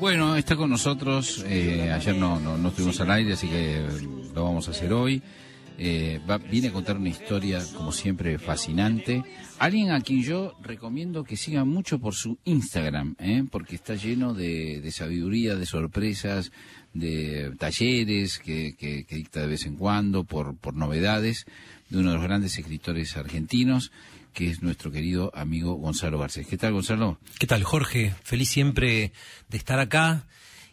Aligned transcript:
Bueno, 0.00 0.36
está 0.36 0.56
con 0.56 0.70
nosotros. 0.70 1.44
eh, 1.46 1.90
ayer 1.92 2.14
no, 2.16 2.38
no, 2.38 2.58
no 2.58 2.68
estuvimos 2.68 3.00
al 3.00 3.10
aire, 3.10 3.32
así 3.32 3.48
que 3.48 3.82
lo 4.34 4.44
vamos 4.44 4.68
a 4.68 4.72
hacer 4.72 4.92
hoy. 4.92 5.22
Eh, 5.78 6.20
va- 6.28 6.38
viene 6.38 6.68
a 6.68 6.72
contar 6.72 6.96
una 6.96 7.08
historia, 7.10 7.62
como 7.76 7.92
siempre, 7.92 8.38
fascinante. 8.38 9.22
Alguien 9.58 9.90
a 9.90 10.00
quien 10.00 10.22
yo 10.22 10.54
recomiendo 10.62 11.24
que 11.24 11.36
siga 11.36 11.64
mucho 11.64 11.98
por 11.98 12.14
su 12.14 12.38
Instagram, 12.44 13.14
¿eh? 13.18 13.44
porque 13.50 13.74
está 13.76 13.94
lleno 13.94 14.32
de, 14.32 14.80
de 14.80 14.90
sabiduría, 14.92 15.54
de 15.54 15.66
sorpresas, 15.66 16.50
de 16.94 17.52
talleres 17.58 18.38
que, 18.38 18.74
que- 18.78 19.04
que 19.04 19.16
dicta 19.16 19.40
de 19.40 19.48
vez 19.48 19.66
en 19.66 19.76
cuando, 19.76 20.24
por, 20.24 20.56
por 20.56 20.74
novedades, 20.74 21.44
de 21.90 21.98
uno 21.98 22.08
de 22.10 22.16
los 22.16 22.24
grandes 22.24 22.58
escritores 22.58 23.16
argentinos, 23.16 23.92
que 24.36 24.50
es 24.50 24.62
nuestro 24.62 24.92
querido 24.92 25.32
amigo 25.34 25.76
Gonzalo 25.76 26.18
Garcés. 26.18 26.46
¿Qué 26.46 26.58
tal, 26.58 26.74
Gonzalo? 26.74 27.18
¿Qué 27.38 27.46
tal, 27.46 27.64
Jorge? 27.64 28.14
Feliz 28.22 28.50
siempre 28.50 29.12
de 29.48 29.56
estar 29.56 29.78
acá 29.78 30.26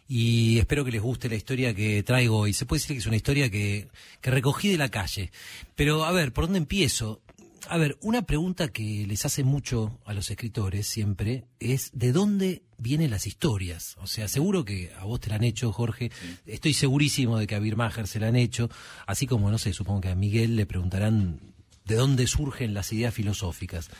y 0.06 0.58
espero 0.58 0.84
que 0.84 0.92
les 0.92 1.00
guste 1.00 1.30
la 1.30 1.36
historia 1.36 1.74
que 1.74 2.02
traigo 2.02 2.36
hoy. 2.36 2.52
Se 2.52 2.66
puede 2.66 2.80
decir 2.80 2.94
que 2.94 3.00
es 3.00 3.06
una 3.06 3.16
historia 3.16 3.48
que, 3.48 3.88
que 4.20 4.30
recogí 4.30 4.68
de 4.68 4.76
la 4.76 4.90
calle. 4.90 5.32
Pero, 5.76 6.04
a 6.04 6.12
ver, 6.12 6.34
¿por 6.34 6.44
dónde 6.44 6.58
empiezo? 6.58 7.22
A 7.66 7.78
ver, 7.78 7.96
una 8.02 8.26
pregunta 8.26 8.68
que 8.68 9.06
les 9.06 9.24
hace 9.24 9.44
mucho 9.44 9.98
a 10.04 10.12
los 10.12 10.30
escritores 10.30 10.86
siempre 10.86 11.46
es 11.58 11.90
¿de 11.94 12.12
dónde 12.12 12.64
vienen 12.76 13.10
las 13.10 13.26
historias? 13.26 13.96
O 13.98 14.06
sea, 14.06 14.28
seguro 14.28 14.66
que 14.66 14.92
a 14.98 15.04
vos 15.04 15.20
te 15.20 15.30
la 15.30 15.36
han 15.36 15.44
hecho, 15.44 15.72
Jorge. 15.72 16.10
Estoy 16.44 16.74
segurísimo 16.74 17.38
de 17.38 17.46
que 17.46 17.54
a 17.54 17.60
Birmacher 17.60 18.08
se 18.08 18.20
la 18.20 18.28
han 18.28 18.36
hecho. 18.36 18.68
Así 19.06 19.26
como, 19.26 19.50
no 19.50 19.56
sé, 19.56 19.72
supongo 19.72 20.02
que 20.02 20.10
a 20.10 20.14
Miguel 20.14 20.54
le 20.54 20.66
preguntarán 20.66 21.53
de 21.84 21.96
dónde 21.96 22.26
surgen 22.26 22.74
las 22.74 22.92
ideas 22.92 23.14
filosóficas. 23.14 23.90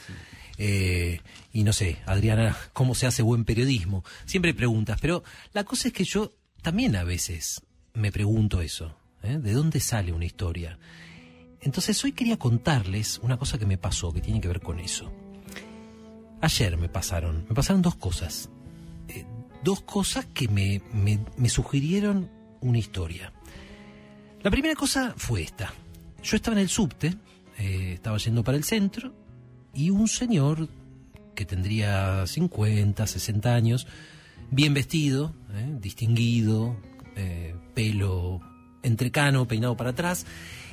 Eh, 0.56 1.20
y 1.52 1.64
no 1.64 1.72
sé, 1.72 1.98
Adriana, 2.06 2.56
¿cómo 2.72 2.94
se 2.94 3.06
hace 3.06 3.22
buen 3.22 3.44
periodismo? 3.44 4.04
Siempre 4.24 4.54
preguntas, 4.54 4.98
pero 5.00 5.22
la 5.52 5.64
cosa 5.64 5.88
es 5.88 5.94
que 5.94 6.04
yo 6.04 6.34
también 6.62 6.96
a 6.96 7.04
veces 7.04 7.60
me 7.92 8.12
pregunto 8.12 8.60
eso, 8.60 8.96
¿eh? 9.22 9.38
¿de 9.38 9.52
dónde 9.52 9.80
sale 9.80 10.12
una 10.12 10.24
historia? 10.24 10.78
Entonces 11.60 12.02
hoy 12.04 12.12
quería 12.12 12.38
contarles 12.38 13.18
una 13.22 13.36
cosa 13.36 13.58
que 13.58 13.66
me 13.66 13.78
pasó, 13.78 14.12
que 14.12 14.20
tiene 14.20 14.40
que 14.40 14.48
ver 14.48 14.60
con 14.60 14.78
eso. 14.78 15.12
Ayer 16.40 16.76
me 16.76 16.88
pasaron, 16.88 17.46
me 17.48 17.54
pasaron 17.54 17.82
dos 17.82 17.96
cosas. 17.96 18.50
Eh, 19.08 19.24
dos 19.62 19.80
cosas 19.80 20.26
que 20.26 20.46
me, 20.48 20.82
me, 20.92 21.18
me 21.36 21.48
sugirieron 21.48 22.30
una 22.60 22.78
historia. 22.78 23.32
La 24.42 24.50
primera 24.50 24.74
cosa 24.74 25.14
fue 25.16 25.42
esta. 25.42 25.72
Yo 26.22 26.36
estaba 26.36 26.56
en 26.56 26.62
el 26.62 26.68
subte, 26.68 27.14
estaba 27.94 28.18
yendo 28.18 28.44
para 28.44 28.56
el 28.56 28.64
centro, 28.64 29.14
y 29.72 29.90
un 29.90 30.08
señor 30.08 30.68
que 31.34 31.44
tendría 31.44 32.26
50, 32.26 33.06
60 33.06 33.54
años, 33.54 33.86
bien 34.50 34.74
vestido, 34.74 35.34
eh, 35.52 35.76
distinguido, 35.80 36.76
eh, 37.16 37.54
pelo 37.74 38.40
entrecano, 38.82 39.46
peinado 39.46 39.76
para 39.76 39.90
atrás, 39.90 40.26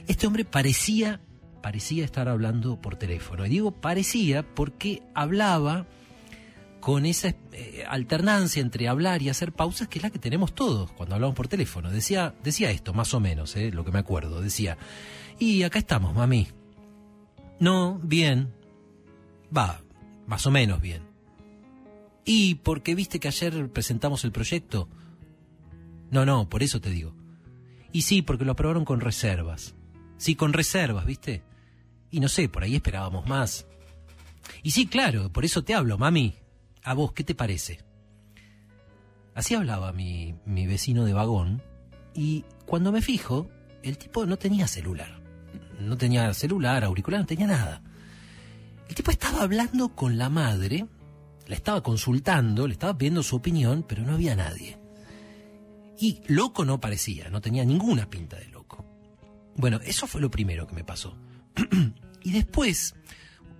este 0.08 0.28
hombre 0.28 0.46
parecía, 0.46 1.22
parecía 1.62 2.06
estar 2.06 2.30
hablando 2.30 2.80
por 2.80 2.96
teléfono. 2.96 3.46
Y 3.46 3.50
digo 3.50 3.72
parecía 3.72 4.44
porque 4.44 5.02
hablaba 5.14 5.88
con 6.80 7.06
esa 7.06 7.36
eh, 7.52 7.84
alternancia 7.88 8.62
entre 8.62 8.88
hablar 8.88 9.22
y 9.22 9.30
hacer 9.30 9.52
pausas 9.54 9.88
que 9.88 10.00
es 10.00 10.04
la 10.04 10.10
que 10.10 10.20
tenemos 10.20 10.54
todos 10.54 10.92
cuando 10.92 11.16
hablamos 11.16 11.36
por 11.36 11.48
teléfono. 11.48 11.90
Decía, 11.90 12.34
decía 12.44 12.72
esto, 12.72 12.94
más 12.94 13.14
o 13.14 13.20
menos, 13.20 13.56
lo 13.56 13.86
que 13.86 13.92
me 13.92 14.00
acuerdo. 14.00 14.42
Decía, 14.42 14.78
y 15.40 15.64
acá 15.64 15.80
estamos, 15.80 16.14
mami. 16.14 16.48
No, 17.62 18.00
bien. 18.02 18.52
Va, 19.56 19.82
más 20.26 20.48
o 20.48 20.52
menos 20.52 20.82
bien. 20.82 21.04
¿Y 22.26 22.56
porque 22.56 22.96
viste 22.96 23.20
que 23.20 23.28
ayer 23.28 23.72
presentamos 23.72 24.24
el 24.26 24.32
proyecto? 24.32 24.90
No, 26.10 26.26
no, 26.26 26.50
por 26.50 26.64
eso 26.64 26.82
te 26.82 26.90
digo. 26.90 27.14
Y 27.92 28.02
sí, 28.02 28.24
porque 28.24 28.46
lo 28.46 28.54
aprobaron 28.54 28.84
con 28.84 29.00
reservas. 29.00 29.76
Sí, 30.18 30.34
con 30.34 30.54
reservas, 30.54 31.06
¿viste? 31.06 31.44
Y 32.10 32.20
no 32.20 32.30
sé, 32.30 32.50
por 32.50 32.64
ahí 32.64 32.76
esperábamos 32.76 33.28
más. 33.28 33.68
Y 34.64 34.72
sí, 34.72 34.88
claro, 34.88 35.32
por 35.32 35.46
eso 35.46 35.64
te 35.64 35.76
hablo, 35.76 36.00
mami. 36.00 36.34
¿A 36.84 36.96
vos 36.96 37.14
qué 37.14 37.24
te 37.24 37.36
parece? 37.36 37.82
Así 39.36 39.54
hablaba 39.54 39.94
mi, 39.94 40.34
mi 40.48 40.66
vecino 40.66 41.06
de 41.06 41.14
vagón 41.14 41.62
y 42.16 42.44
cuando 42.66 42.92
me 42.92 43.04
fijo, 43.04 43.52
el 43.84 44.00
tipo 44.00 44.26
no 44.26 44.38
tenía 44.38 44.68
celular. 44.68 45.21
No 45.88 45.98
tenía 45.98 46.34
celular, 46.34 46.84
auricular, 46.84 47.22
no 47.22 47.26
tenía 47.26 47.48
nada. 47.48 47.82
El 48.88 48.96
tipo 48.96 49.12
estaba 49.12 49.42
hablando 49.42 49.96
con 49.96 50.18
la 50.18 50.30
madre, 50.30 50.86
la 51.48 51.56
estaba 51.56 51.82
consultando, 51.82 52.68
le 52.68 52.74
estaba 52.74 52.98
pidiendo 52.98 53.24
su 53.24 53.38
opinión, 53.38 53.86
pero 53.88 54.04
no 54.04 54.14
había 54.14 54.36
nadie. 54.36 54.78
Y 56.00 56.22
loco 56.28 56.66
no 56.66 56.80
parecía, 56.80 57.30
no 57.30 57.42
tenía 57.42 57.64
ninguna 57.64 58.10
pinta 58.10 58.38
de 58.38 58.48
loco. 58.48 58.86
Bueno, 59.56 59.80
eso 59.84 60.08
fue 60.08 60.22
lo 60.22 60.32
primero 60.32 60.68
que 60.68 60.76
me 60.76 60.84
pasó. 60.84 61.16
y 62.24 62.32
después, 62.32 62.96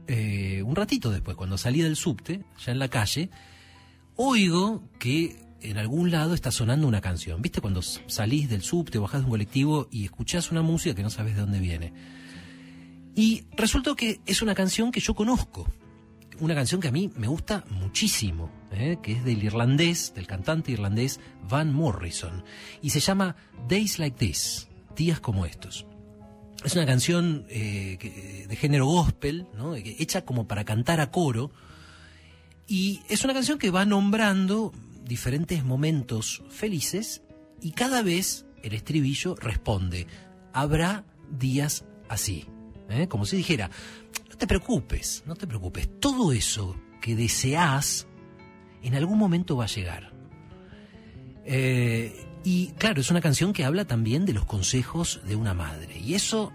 eh, 0.08 0.64
un 0.66 0.76
ratito 0.76 1.12
después, 1.12 1.38
cuando 1.38 1.58
salí 1.58 1.82
del 1.82 1.96
subte, 1.96 2.44
ya 2.66 2.72
en 2.72 2.80
la 2.80 2.88
calle, 2.88 3.30
oigo 4.16 4.84
que 5.00 5.51
en 5.62 5.78
algún 5.78 6.12
lado 6.12 6.34
está 6.34 6.52
sonando 6.52 6.88
una 6.88 7.02
canción. 7.02 7.42
¿Viste 7.42 7.62
cuando 7.62 7.82
salís 7.82 8.50
del 8.50 8.62
subte, 8.62 9.00
bajás 9.00 9.22
de 9.22 9.26
un 9.26 9.32
colectivo 9.32 9.88
y 9.92 10.06
escuchás 10.06 10.52
una 10.52 10.62
música 10.62 10.96
que 10.96 11.04
no 11.04 11.10
sabes 11.10 11.36
de 11.36 11.42
dónde 11.42 11.60
viene? 11.60 11.94
Y 13.16 13.46
resultó 13.56 13.96
que 13.96 14.22
es 14.26 14.42
una 14.42 14.56
canción 14.56 14.92
que 14.92 15.00
yo 15.00 15.14
conozco. 15.14 15.68
Una 16.40 16.56
canción 16.56 16.82
que 16.82 16.88
a 16.88 16.92
mí 16.92 17.12
me 17.16 17.28
gusta 17.28 17.64
muchísimo, 17.70 18.50
¿eh? 18.72 18.98
que 19.04 19.12
es 19.14 19.24
del 19.24 19.44
irlandés, 19.44 20.14
del 20.16 20.26
cantante 20.26 20.72
irlandés 20.72 21.20
Van 21.48 21.72
Morrison. 21.72 22.44
Y 22.82 22.90
se 22.90 23.00
llama 23.00 23.36
Days 23.70 24.00
Like 24.00 24.18
This, 24.18 24.68
días 24.96 25.20
como 25.20 25.46
estos. 25.46 25.86
Es 26.64 26.76
una 26.76 26.86
canción 26.86 27.46
eh, 27.50 28.46
de 28.48 28.56
género 28.56 28.86
gospel, 28.86 29.48
¿no? 29.56 29.76
Hecha 29.76 30.26
como 30.26 30.48
para 30.48 30.64
cantar 30.64 31.00
a 31.00 31.12
coro. 31.12 31.52
Y 32.68 33.02
es 33.10 33.24
una 33.24 33.34
canción 33.34 33.58
que 33.58 33.72
va 33.72 33.86
nombrando 33.86 34.72
diferentes 35.12 35.66
momentos 35.66 36.42
felices 36.50 37.22
y 37.60 37.72
cada 37.72 38.02
vez 38.02 38.46
el 38.64 38.74
estribillo 38.74 39.36
responde, 39.36 40.08
habrá 40.54 41.04
días 41.30 41.84
así. 42.08 42.46
¿eh? 42.88 43.10
Como 43.10 43.26
si 43.26 43.36
dijera, 43.36 43.70
no 44.30 44.38
te 44.38 44.48
preocupes, 44.48 45.24
no 45.26 45.36
te 45.36 45.48
preocupes, 45.48 45.90
todo 46.00 46.32
eso 46.32 46.78
que 47.02 47.18
deseas 47.18 48.08
en 48.84 48.96
algún 48.96 49.18
momento 49.18 49.58
va 49.58 49.66
a 49.66 49.68
llegar. 49.68 50.14
Eh, 51.44 52.26
y 52.46 52.68
claro, 52.78 53.02
es 53.02 53.12
una 53.12 53.20
canción 53.20 53.52
que 53.52 53.66
habla 53.66 53.84
también 53.84 54.26
de 54.26 54.32
los 54.32 54.46
consejos 54.46 55.20
de 55.28 55.36
una 55.36 55.54
madre. 55.54 56.00
Y 56.00 56.14
eso 56.14 56.54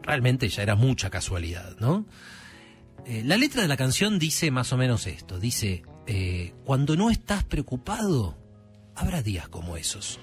realmente 0.00 0.48
ya 0.48 0.62
era 0.62 0.74
mucha 0.74 1.10
casualidad, 1.10 1.76
¿no? 1.80 2.06
Eh, 3.04 3.22
la 3.26 3.36
letra 3.36 3.60
de 3.60 3.68
la 3.68 3.76
canción 3.76 4.18
dice 4.18 4.50
más 4.50 4.72
o 4.72 4.78
menos 4.78 5.06
esto. 5.06 5.38
Dice, 5.38 5.82
eh, 6.06 6.52
cuando 6.64 6.96
no 6.96 7.10
estás 7.10 7.44
preocupado, 7.44 8.36
habrá 8.94 9.22
días 9.22 9.48
como 9.48 9.76
esos. 9.76 10.18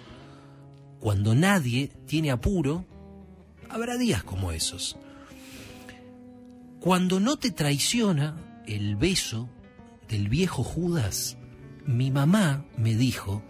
Cuando 1.00 1.34
nadie 1.34 1.92
tiene 2.06 2.32
apuro, 2.32 2.86
habrá 3.70 3.98
días 3.98 4.24
como 4.24 4.52
esos. 4.52 4.98
Cuando 6.80 7.20
no 7.20 7.38
te 7.38 7.52
traiciona 7.52 8.36
el 8.68 8.96
beso 8.96 9.50
del 10.08 10.30
viejo 10.30 10.64
Judas, 10.64 11.38
mi 11.86 12.12
mamá 12.12 12.66
me 12.78 12.96
dijo 12.96 13.44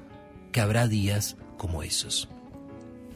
que 0.52 0.62
habrá 0.62 0.88
días 0.88 1.38
como 1.58 1.84
esos. 1.84 2.30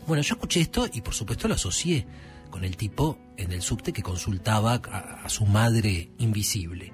Bueno, 0.08 0.22
yo 0.24 0.36
escuché 0.36 0.62
esto 0.62 0.88
y 0.92 1.02
por 1.02 1.14
supuesto 1.14 1.47
lo 1.47 1.56
asocié 1.56 2.06
con 2.50 2.64
el 2.64 2.78
tipo 2.78 3.18
en 3.38 3.52
el 3.52 3.62
subte 3.62 3.92
que 3.92 4.03
consultaba 4.03 4.82
a, 4.90 5.26
a 5.26 5.30
su 5.30 5.46
madre 5.46 6.12
invisible. 6.18 6.94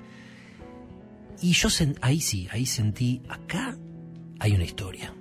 Y 1.41 1.53
yo 1.53 1.69
sen- 1.69 1.97
ahí 2.01 2.21
sí, 2.21 2.47
ahí 2.51 2.65
sentí, 2.65 3.21
acá 3.27 3.75
hay 4.39 4.53
una 4.53 4.63
historia. 4.63 5.13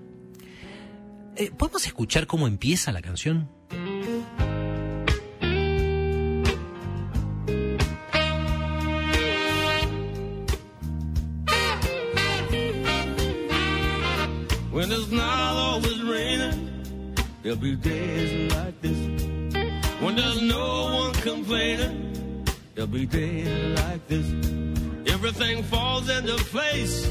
Eh, 1.36 1.50
¿Podemos 1.56 1.86
escuchar 1.86 2.26
cómo 2.26 2.46
empieza 2.46 2.92
la 2.92 3.00
canción? 3.00 3.48
When 14.72 14.90
it's 14.92 15.10
not 15.10 15.56
always 15.56 16.00
raining, 16.02 17.14
there'll 17.42 17.58
be 17.58 17.74
days 17.74 18.52
like 18.54 18.80
this. 18.80 18.96
When 20.00 20.14
there's 20.16 20.40
no 20.40 20.84
one 21.02 21.12
complaining, 21.14 22.44
there'll 22.74 22.86
be 22.90 23.04
days 23.04 23.48
like 23.80 24.06
this. 24.06 24.69
Everything 25.22 25.62
falls 25.64 26.08
into 26.08 26.34
place 26.48 27.06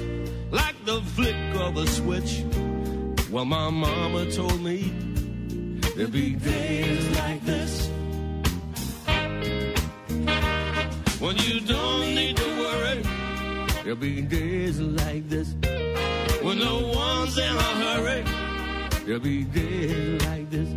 like 0.49 0.73
the 0.83 0.99
flick 1.13 1.35
of 1.57 1.77
a 1.77 1.85
switch. 1.85 2.43
Well, 3.29 3.45
my 3.45 3.69
mama 3.69 4.25
told 4.31 4.59
me 4.63 4.91
there'll 5.95 6.09
be 6.09 6.31
days 6.31 7.05
like 7.17 7.45
this. 7.45 7.87
When 11.19 11.37
you 11.37 11.59
don't 11.59 12.15
need 12.15 12.35
to 12.37 12.49
worry, 12.57 13.03
there'll 13.83 13.95
be 13.95 14.23
days 14.23 14.79
like 14.79 15.29
this. 15.29 15.53
When 16.41 16.57
no 16.57 16.79
one 16.79 17.19
one's 17.19 17.37
in 17.37 17.55
a 17.55 17.71
hurry, 17.83 18.23
they'll 19.05 19.19
be 19.19 19.43
days 19.43 20.25
like 20.25 20.49
this. 20.49 20.67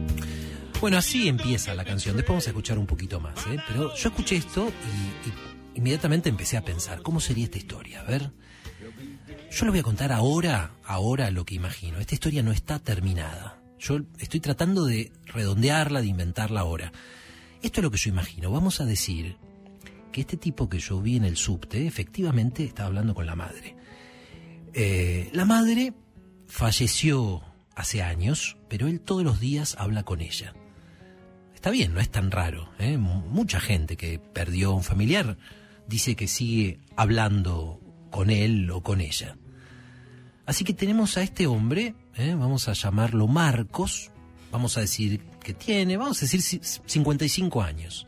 Bueno, 0.82 0.98
así 0.98 1.28
empieza 1.28 1.74
la 1.74 1.84
canción. 1.84 2.14
Después 2.14 2.34
vamos 2.34 2.46
a 2.46 2.50
escuchar 2.50 2.78
un 2.78 2.86
poquito 2.86 3.20
más, 3.20 3.46
¿eh? 3.46 3.56
Pero 3.68 3.94
yo 3.94 4.08
escuché 4.10 4.36
esto 4.36 4.68
y, 4.68 5.28
y 5.28 5.32
inmediatamente 5.74 6.28
empecé 6.28 6.56
a 6.56 6.64
pensar, 6.64 7.02
¿cómo 7.02 7.20
sería 7.20 7.44
esta 7.44 7.58
historia? 7.58 8.00
A 8.00 8.04
ver. 8.04 8.30
Yo 9.50 9.64
le 9.66 9.70
voy 9.70 9.80
a 9.80 9.84
contar 9.84 10.12
ahora, 10.12 10.72
ahora 10.84 11.30
lo 11.30 11.44
que 11.44 11.54
imagino. 11.54 11.98
Esta 11.98 12.14
historia 12.14 12.42
no 12.42 12.52
está 12.52 12.78
terminada. 12.78 13.60
Yo 13.78 14.00
estoy 14.18 14.40
tratando 14.40 14.86
de 14.86 15.12
redondearla, 15.26 16.00
de 16.00 16.06
inventarla 16.06 16.60
ahora. 16.60 16.92
Esto 17.62 17.80
es 17.80 17.84
lo 17.84 17.90
que 17.90 17.98
yo 17.98 18.10
imagino. 18.10 18.50
Vamos 18.50 18.80
a 18.80 18.86
decir 18.86 19.36
que 20.10 20.22
este 20.22 20.36
tipo 20.36 20.68
que 20.68 20.78
yo 20.78 21.00
vi 21.00 21.16
en 21.16 21.24
el 21.24 21.36
subte 21.36 21.86
efectivamente 21.86 22.64
estaba 22.64 22.86
hablando 22.88 23.14
con 23.14 23.26
la 23.26 23.36
madre. 23.36 23.76
Eh, 24.72 25.28
la 25.32 25.44
madre 25.44 25.92
falleció 26.46 27.42
hace 27.74 28.02
años, 28.02 28.56
pero 28.68 28.86
él 28.86 29.00
todos 29.00 29.22
los 29.22 29.38
días 29.38 29.76
habla 29.78 30.02
con 30.02 30.20
ella. 30.20 30.54
Está 31.54 31.70
bien, 31.70 31.94
no 31.94 32.00
es 32.00 32.10
tan 32.10 32.30
raro. 32.30 32.70
¿eh? 32.78 32.96
Mucha 32.98 33.60
gente 33.60 33.96
que 33.96 34.18
perdió 34.18 34.72
un 34.74 34.82
familiar 34.82 35.36
dice 35.92 36.16
que 36.16 36.26
sigue 36.26 36.80
hablando 36.96 37.78
con 38.10 38.30
él 38.30 38.70
o 38.70 38.82
con 38.82 39.02
ella. 39.02 39.36
Así 40.46 40.64
que 40.64 40.72
tenemos 40.72 41.18
a 41.18 41.22
este 41.22 41.46
hombre, 41.46 41.94
¿eh? 42.16 42.34
vamos 42.34 42.66
a 42.68 42.72
llamarlo 42.72 43.28
Marcos, 43.28 44.10
vamos 44.50 44.78
a 44.78 44.80
decir 44.80 45.20
que 45.44 45.52
tiene, 45.52 45.98
vamos 45.98 46.16
a 46.18 46.20
decir 46.22 46.40
ci- 46.40 46.80
55 46.86 47.62
años. 47.62 48.06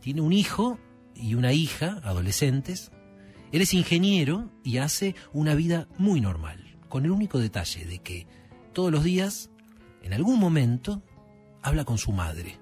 Tiene 0.00 0.20
un 0.20 0.32
hijo 0.32 0.78
y 1.16 1.34
una 1.34 1.52
hija, 1.52 2.00
adolescentes. 2.04 2.92
Él 3.50 3.62
es 3.62 3.74
ingeniero 3.74 4.50
y 4.62 4.78
hace 4.78 5.16
una 5.32 5.54
vida 5.56 5.88
muy 5.98 6.20
normal, 6.20 6.76
con 6.88 7.04
el 7.04 7.10
único 7.10 7.40
detalle 7.40 7.84
de 7.84 7.98
que 7.98 8.26
todos 8.72 8.92
los 8.92 9.02
días, 9.02 9.50
en 10.02 10.12
algún 10.12 10.38
momento, 10.38 11.02
habla 11.62 11.84
con 11.84 11.98
su 11.98 12.12
madre. 12.12 12.58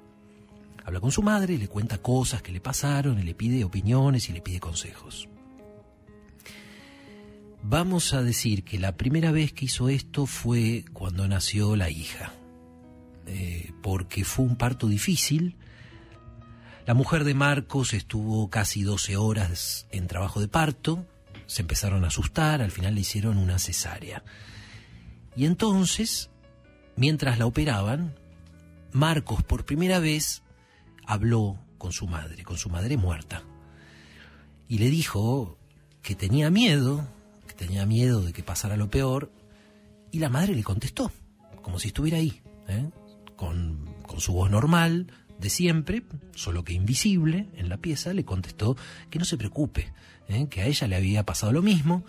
Habla 0.87 1.01
con 1.01 1.11
su 1.11 1.21
madre, 1.21 1.59
le 1.59 1.67
cuenta 1.67 1.99
cosas 1.99 2.43
que 2.43 2.53
le 2.53 2.61
pasaron, 2.61 3.19
y 3.19 3.25
le 3.25 3.35
pide 3.35 3.65
opiniones 3.65 4.29
y 4.29 4.33
le 4.33 4.41
pide 4.41 4.61
consejos. 4.61 5.29
Vamos 7.65 8.15
a 8.15 8.23
decir 8.23 8.63
que 8.63 8.79
la 8.79 8.97
primera 8.97 9.33
vez 9.33 9.53
que 9.53 9.65
hizo 9.65 9.89
esto 9.89 10.27
fue 10.27 10.85
cuando 10.93 11.27
nació 11.27 11.75
la 11.75 11.91
hija, 11.91 12.33
eh, 13.27 13.73
porque 13.83 14.25
fue 14.25 14.45
un 14.45 14.55
parto 14.55 14.87
difícil. 14.87 15.57
La 16.87 16.95
mujer 16.95 17.25
de 17.25 17.35
Marcos 17.35 17.93
estuvo 17.93 18.49
casi 18.49 18.85
12 18.85 19.17
horas 19.17 19.89
en 19.91 20.07
trabajo 20.07 20.41
de 20.41 20.47
parto, 20.47 21.05
se 21.47 21.63
empezaron 21.63 22.05
a 22.05 22.09
asustar, 22.09 22.63
al 22.63 22.71
final 22.71 22.95
le 22.95 23.01
hicieron 23.01 23.39
una 23.39 23.59
cesárea. 23.59 24.23
Y 25.35 25.47
entonces, 25.47 26.31
mientras 26.95 27.41
la 27.41 27.47
operaban, 27.47 28.15
Marcos 28.93 29.43
por 29.43 29.65
primera 29.65 29.99
vez 29.99 30.45
habló 31.07 31.59
con 31.79 31.93
su 31.93 32.07
madre, 32.07 32.43
con 32.45 32.59
su 32.59 32.69
madre 32.69 32.97
muerta. 32.97 33.43
Y 34.69 34.79
le 34.79 34.91
dijo 34.91 35.59
que 36.03 36.15
tenía 36.15 36.51
miedo, 36.51 37.07
que 37.47 37.55
tenía 37.55 37.87
miedo 37.87 38.23
de 38.23 38.33
que 38.33 38.43
pasara 38.43 38.77
lo 38.77 38.91
peor. 38.91 39.33
Y 40.11 40.19
la 40.19 40.29
madre 40.29 40.55
le 40.55 40.63
contestó, 40.63 41.13
como 41.63 41.79
si 41.79 41.89
estuviera 41.89 42.19
ahí, 42.19 42.43
¿eh? 42.69 42.91
con, 43.37 43.95
con 44.07 44.21
su 44.21 44.33
voz 44.33 44.51
normal, 44.51 45.13
de 45.39 45.51
siempre, 45.51 46.03
solo 46.35 46.65
que 46.65 46.73
invisible, 46.73 47.49
en 47.57 47.69
la 47.69 47.77
pieza, 47.77 48.13
le 48.15 48.25
contestó 48.25 48.77
que 49.11 49.19
no 49.19 49.25
se 49.25 49.37
preocupe, 49.37 49.93
¿eh? 50.29 50.49
que 50.49 50.63
a 50.63 50.67
ella 50.67 50.87
le 50.87 50.97
había 50.97 51.27
pasado 51.27 51.53
lo 51.53 51.63
mismo 51.63 52.05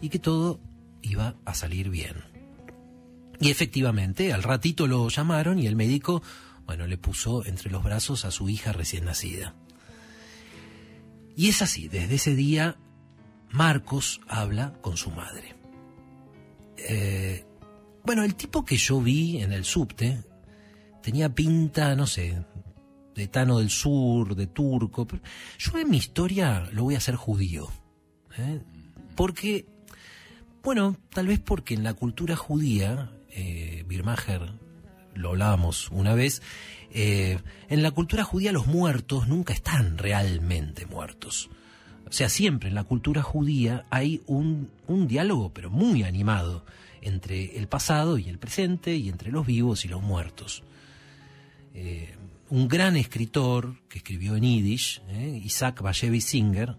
y 0.00 0.08
que 0.08 0.18
todo 0.18 0.60
iba 1.02 1.36
a 1.44 1.54
salir 1.54 1.88
bien. 1.90 2.16
Y 3.40 3.50
efectivamente, 3.50 4.32
al 4.32 4.42
ratito 4.42 4.86
lo 4.86 5.08
llamaron 5.08 5.58
y 5.58 5.66
el 5.66 5.76
médico, 5.76 6.22
bueno, 6.66 6.86
le 6.86 6.98
puso 6.98 7.44
entre 7.44 7.70
los 7.70 7.82
brazos 7.82 8.24
a 8.24 8.30
su 8.30 8.48
hija 8.48 8.72
recién 8.72 9.04
nacida. 9.04 9.54
Y 11.36 11.48
es 11.48 11.62
así, 11.62 11.88
desde 11.88 12.14
ese 12.14 12.34
día 12.34 12.76
Marcos 13.50 14.20
habla 14.28 14.74
con 14.80 14.96
su 14.96 15.10
madre. 15.10 15.54
Eh, 16.76 17.44
bueno, 18.04 18.24
el 18.24 18.34
tipo 18.34 18.64
que 18.64 18.76
yo 18.76 19.00
vi 19.00 19.38
en 19.38 19.52
el 19.52 19.64
subte 19.64 20.22
tenía 21.02 21.34
pinta, 21.34 21.94
no 21.94 22.06
sé, 22.06 22.44
de 23.14 23.28
Tano 23.28 23.58
del 23.58 23.70
Sur, 23.70 24.34
de 24.34 24.46
turco. 24.46 25.06
yo 25.58 25.78
en 25.78 25.90
mi 25.90 25.98
historia 25.98 26.68
lo 26.72 26.84
voy 26.84 26.94
a 26.94 26.98
hacer 26.98 27.16
judío. 27.16 27.68
¿eh? 28.36 28.60
Porque, 29.14 29.66
bueno, 30.62 30.96
tal 31.10 31.28
vez 31.28 31.40
porque 31.40 31.74
en 31.74 31.84
la 31.84 31.94
cultura 31.94 32.36
judía, 32.36 33.12
eh, 33.30 33.84
lo 35.14 35.30
hablábamos 35.30 35.88
una 35.90 36.14
vez, 36.14 36.42
eh, 36.90 37.38
en 37.68 37.82
la 37.82 37.90
cultura 37.90 38.24
judía 38.24 38.52
los 38.52 38.66
muertos 38.66 39.28
nunca 39.28 39.52
están 39.52 39.98
realmente 39.98 40.86
muertos. 40.86 41.50
O 42.06 42.12
sea, 42.12 42.28
siempre 42.28 42.68
en 42.68 42.74
la 42.74 42.84
cultura 42.84 43.22
judía 43.22 43.84
hay 43.90 44.22
un, 44.26 44.70
un 44.86 45.08
diálogo, 45.08 45.52
pero 45.52 45.70
muy 45.70 46.02
animado, 46.02 46.64
entre 47.00 47.58
el 47.58 47.66
pasado 47.66 48.18
y 48.18 48.28
el 48.28 48.38
presente, 48.38 48.96
y 48.96 49.08
entre 49.08 49.32
los 49.32 49.46
vivos 49.46 49.84
y 49.84 49.88
los 49.88 50.02
muertos. 50.02 50.62
Eh, 51.74 52.14
un 52.50 52.68
gran 52.68 52.96
escritor 52.96 53.80
que 53.88 53.98
escribió 53.98 54.36
en 54.36 54.44
Yiddish, 54.44 55.02
eh, 55.08 55.40
Isaac 55.44 55.82
Bashevis 55.82 56.24
Singer, 56.24 56.76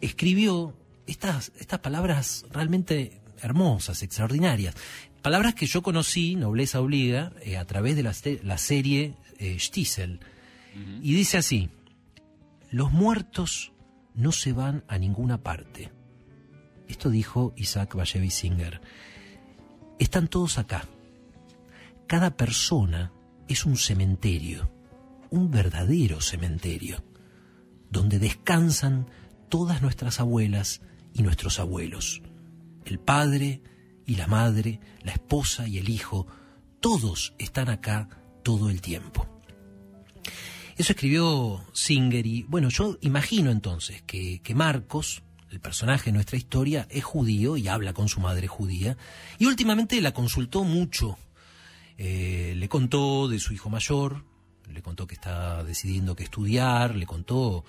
escribió 0.00 0.76
estas, 1.06 1.52
estas 1.58 1.80
palabras 1.80 2.44
realmente 2.50 3.20
hermosas, 3.42 4.02
extraordinarias. 4.02 4.74
Palabras 5.22 5.54
que 5.54 5.66
yo 5.66 5.82
conocí, 5.82 6.34
Nobleza 6.34 6.80
Obliga, 6.80 7.32
eh, 7.42 7.56
a 7.58 7.64
través 7.66 7.96
de 7.96 8.02
la, 8.02 8.14
se- 8.14 8.40
la 8.42 8.58
serie 8.58 9.14
eh, 9.38 9.56
Stiesel. 9.58 10.20
Y 11.02 11.14
dice 11.14 11.36
así, 11.38 11.68
los 12.70 12.92
muertos 12.92 13.72
no 14.14 14.30
se 14.32 14.52
van 14.52 14.84
a 14.88 14.98
ninguna 14.98 15.42
parte. 15.42 15.90
Esto 16.88 17.10
dijo 17.10 17.52
Isaac 17.56 17.94
Bashevis 17.96 18.34
Singer. 18.34 18.80
Están 19.98 20.28
todos 20.28 20.58
acá. 20.58 20.84
Cada 22.06 22.36
persona 22.36 23.12
es 23.48 23.66
un 23.66 23.76
cementerio, 23.76 24.70
un 25.30 25.50
verdadero 25.50 26.20
cementerio, 26.20 27.04
donde 27.90 28.18
descansan 28.18 29.06
todas 29.48 29.82
nuestras 29.82 30.20
abuelas 30.20 30.82
y 31.12 31.22
nuestros 31.22 31.58
abuelos. 31.58 32.22
El 32.84 32.98
padre 33.00 33.60
y 34.06 34.16
la 34.16 34.26
madre, 34.26 34.80
la 35.02 35.12
esposa 35.12 35.68
y 35.68 35.78
el 35.78 35.88
hijo, 35.88 36.26
todos 36.80 37.34
están 37.38 37.68
acá 37.68 38.08
todo 38.42 38.70
el 38.70 38.80
tiempo. 38.80 39.26
Eso 40.76 40.92
escribió 40.92 41.62
Singer 41.74 42.26
y, 42.26 42.44
bueno, 42.44 42.70
yo 42.70 42.96
imagino 43.02 43.50
entonces 43.50 44.02
que, 44.02 44.40
que 44.40 44.54
Marcos, 44.54 45.22
el 45.50 45.60
personaje 45.60 46.06
de 46.06 46.12
nuestra 46.12 46.38
historia, 46.38 46.86
es 46.90 47.04
judío 47.04 47.56
y 47.56 47.68
habla 47.68 47.92
con 47.92 48.08
su 48.08 48.20
madre 48.20 48.48
judía, 48.48 48.96
y 49.38 49.46
últimamente 49.46 50.00
la 50.00 50.12
consultó 50.12 50.64
mucho. 50.64 51.18
Eh, 51.98 52.54
le 52.56 52.68
contó 52.70 53.28
de 53.28 53.38
su 53.38 53.52
hijo 53.52 53.68
mayor, 53.68 54.24
le 54.72 54.80
contó 54.80 55.06
que 55.06 55.14
está 55.14 55.62
decidiendo 55.64 56.16
qué 56.16 56.24
estudiar, 56.24 56.96
le 56.96 57.04
contó 57.04 57.64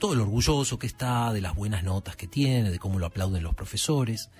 todo 0.00 0.16
lo 0.16 0.22
orgulloso 0.22 0.78
que 0.78 0.88
está, 0.88 1.32
de 1.32 1.40
las 1.40 1.54
buenas 1.54 1.84
notas 1.84 2.16
que 2.16 2.26
tiene, 2.26 2.70
de 2.70 2.78
cómo 2.80 2.98
lo 2.98 3.06
aplauden 3.06 3.44
los 3.44 3.54
profesores. 3.54 4.30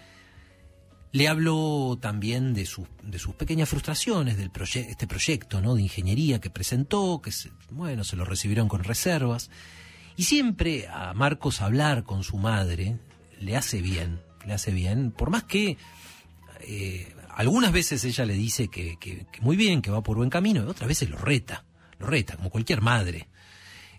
Le 1.12 1.26
habló 1.26 1.98
también 2.00 2.54
de, 2.54 2.66
sus 2.66 2.86
de 3.02 3.18
sus 3.18 3.34
pequeñas 3.34 3.68
frustraciones 3.68 4.36
del 4.36 4.50
este 4.54 5.06
proyecto 5.06 5.60
¿no? 5.60 5.74
de 5.74 5.82
ingeniería 5.82 6.40
que 6.40 6.50
presentó, 6.50 7.20
que 7.20 7.32
se, 7.32 7.50
bueno, 7.70 8.04
se 8.04 8.16
lo 8.16 8.24
recibieron 8.24 8.68
con 8.68 8.84
reservas. 8.84 9.50
Y 10.16 10.24
siempre 10.24 10.86
a 10.88 11.12
Marcos 11.14 11.62
hablar 11.62 12.04
con 12.04 12.22
su 12.22 12.36
madre 12.36 12.98
le 13.40 13.56
hace 13.56 13.80
bien, 13.80 14.20
le 14.46 14.52
hace 14.52 14.70
bien, 14.70 15.10
por 15.10 15.30
más 15.30 15.44
que 15.44 15.78
eh, 16.60 17.14
algunas 17.34 17.72
veces 17.72 18.04
ella 18.04 18.26
le 18.26 18.34
dice 18.34 18.68
que, 18.68 19.26
muy 19.40 19.56
bien, 19.56 19.82
que 19.82 19.90
va 19.90 20.02
por 20.02 20.16
buen 20.16 20.30
camino, 20.30 20.62
y 20.62 20.66
otras 20.66 20.88
veces 20.88 21.08
lo 21.08 21.16
reta, 21.16 21.64
lo 21.98 22.06
reta, 22.06 22.36
como 22.36 22.50
cualquier 22.50 22.80
madre. 22.82 23.28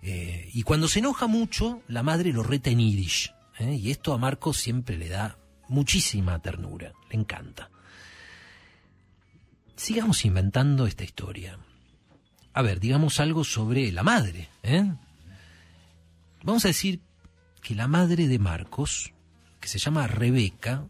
Eh, 0.02 0.50
y 0.54 0.64
cuando 0.64 0.88
se 0.88 1.00
enoja 1.00 1.28
mucho, 1.28 1.82
la 1.88 2.04
madre 2.04 2.34
lo 2.34 2.44
reta 2.44 2.70
en 2.70 2.80
Yiddish. 2.80 3.34
¿eh? 3.60 3.76
Y 3.76 3.92
esto 3.92 4.14
a 4.14 4.18
Marcos 4.18 4.58
siempre 4.58 4.98
le 4.98 5.10
da 5.10 5.38
muchísima 5.72 6.38
ternura, 6.40 6.92
le 7.10 7.20
encanta. 7.20 7.72
Sigamos 9.76 10.26
inventando 10.26 10.86
esta 10.86 11.04
historia. 11.04 11.58
A 12.54 12.62
ver, 12.62 12.80
digamos 12.80 13.20
algo 13.20 13.44
sobre 13.44 13.92
la 13.92 14.04
madre. 14.04 14.50
¿eh? 14.64 14.94
Vamos 16.44 16.66
a 16.66 16.68
decir 16.68 17.02
que 17.62 17.74
la 17.74 17.88
madre 17.88 18.28
de 18.28 18.38
Marcos, 18.38 19.14
que 19.62 19.70
se 19.70 19.80
llama 19.80 20.08
Rebeca, 20.08 20.88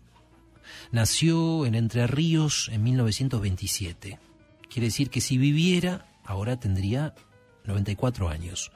nació 0.92 1.66
en 1.68 1.76
Entre 1.76 2.08
Ríos 2.08 2.70
en 2.74 2.84
1927. 2.84 4.20
Quiere 4.68 4.88
decir 4.88 5.12
que 5.12 5.22
si 5.22 5.38
viviera, 5.38 6.08
ahora 6.26 6.60
tendría 6.60 7.14
94 7.66 8.30
años. 8.30 8.72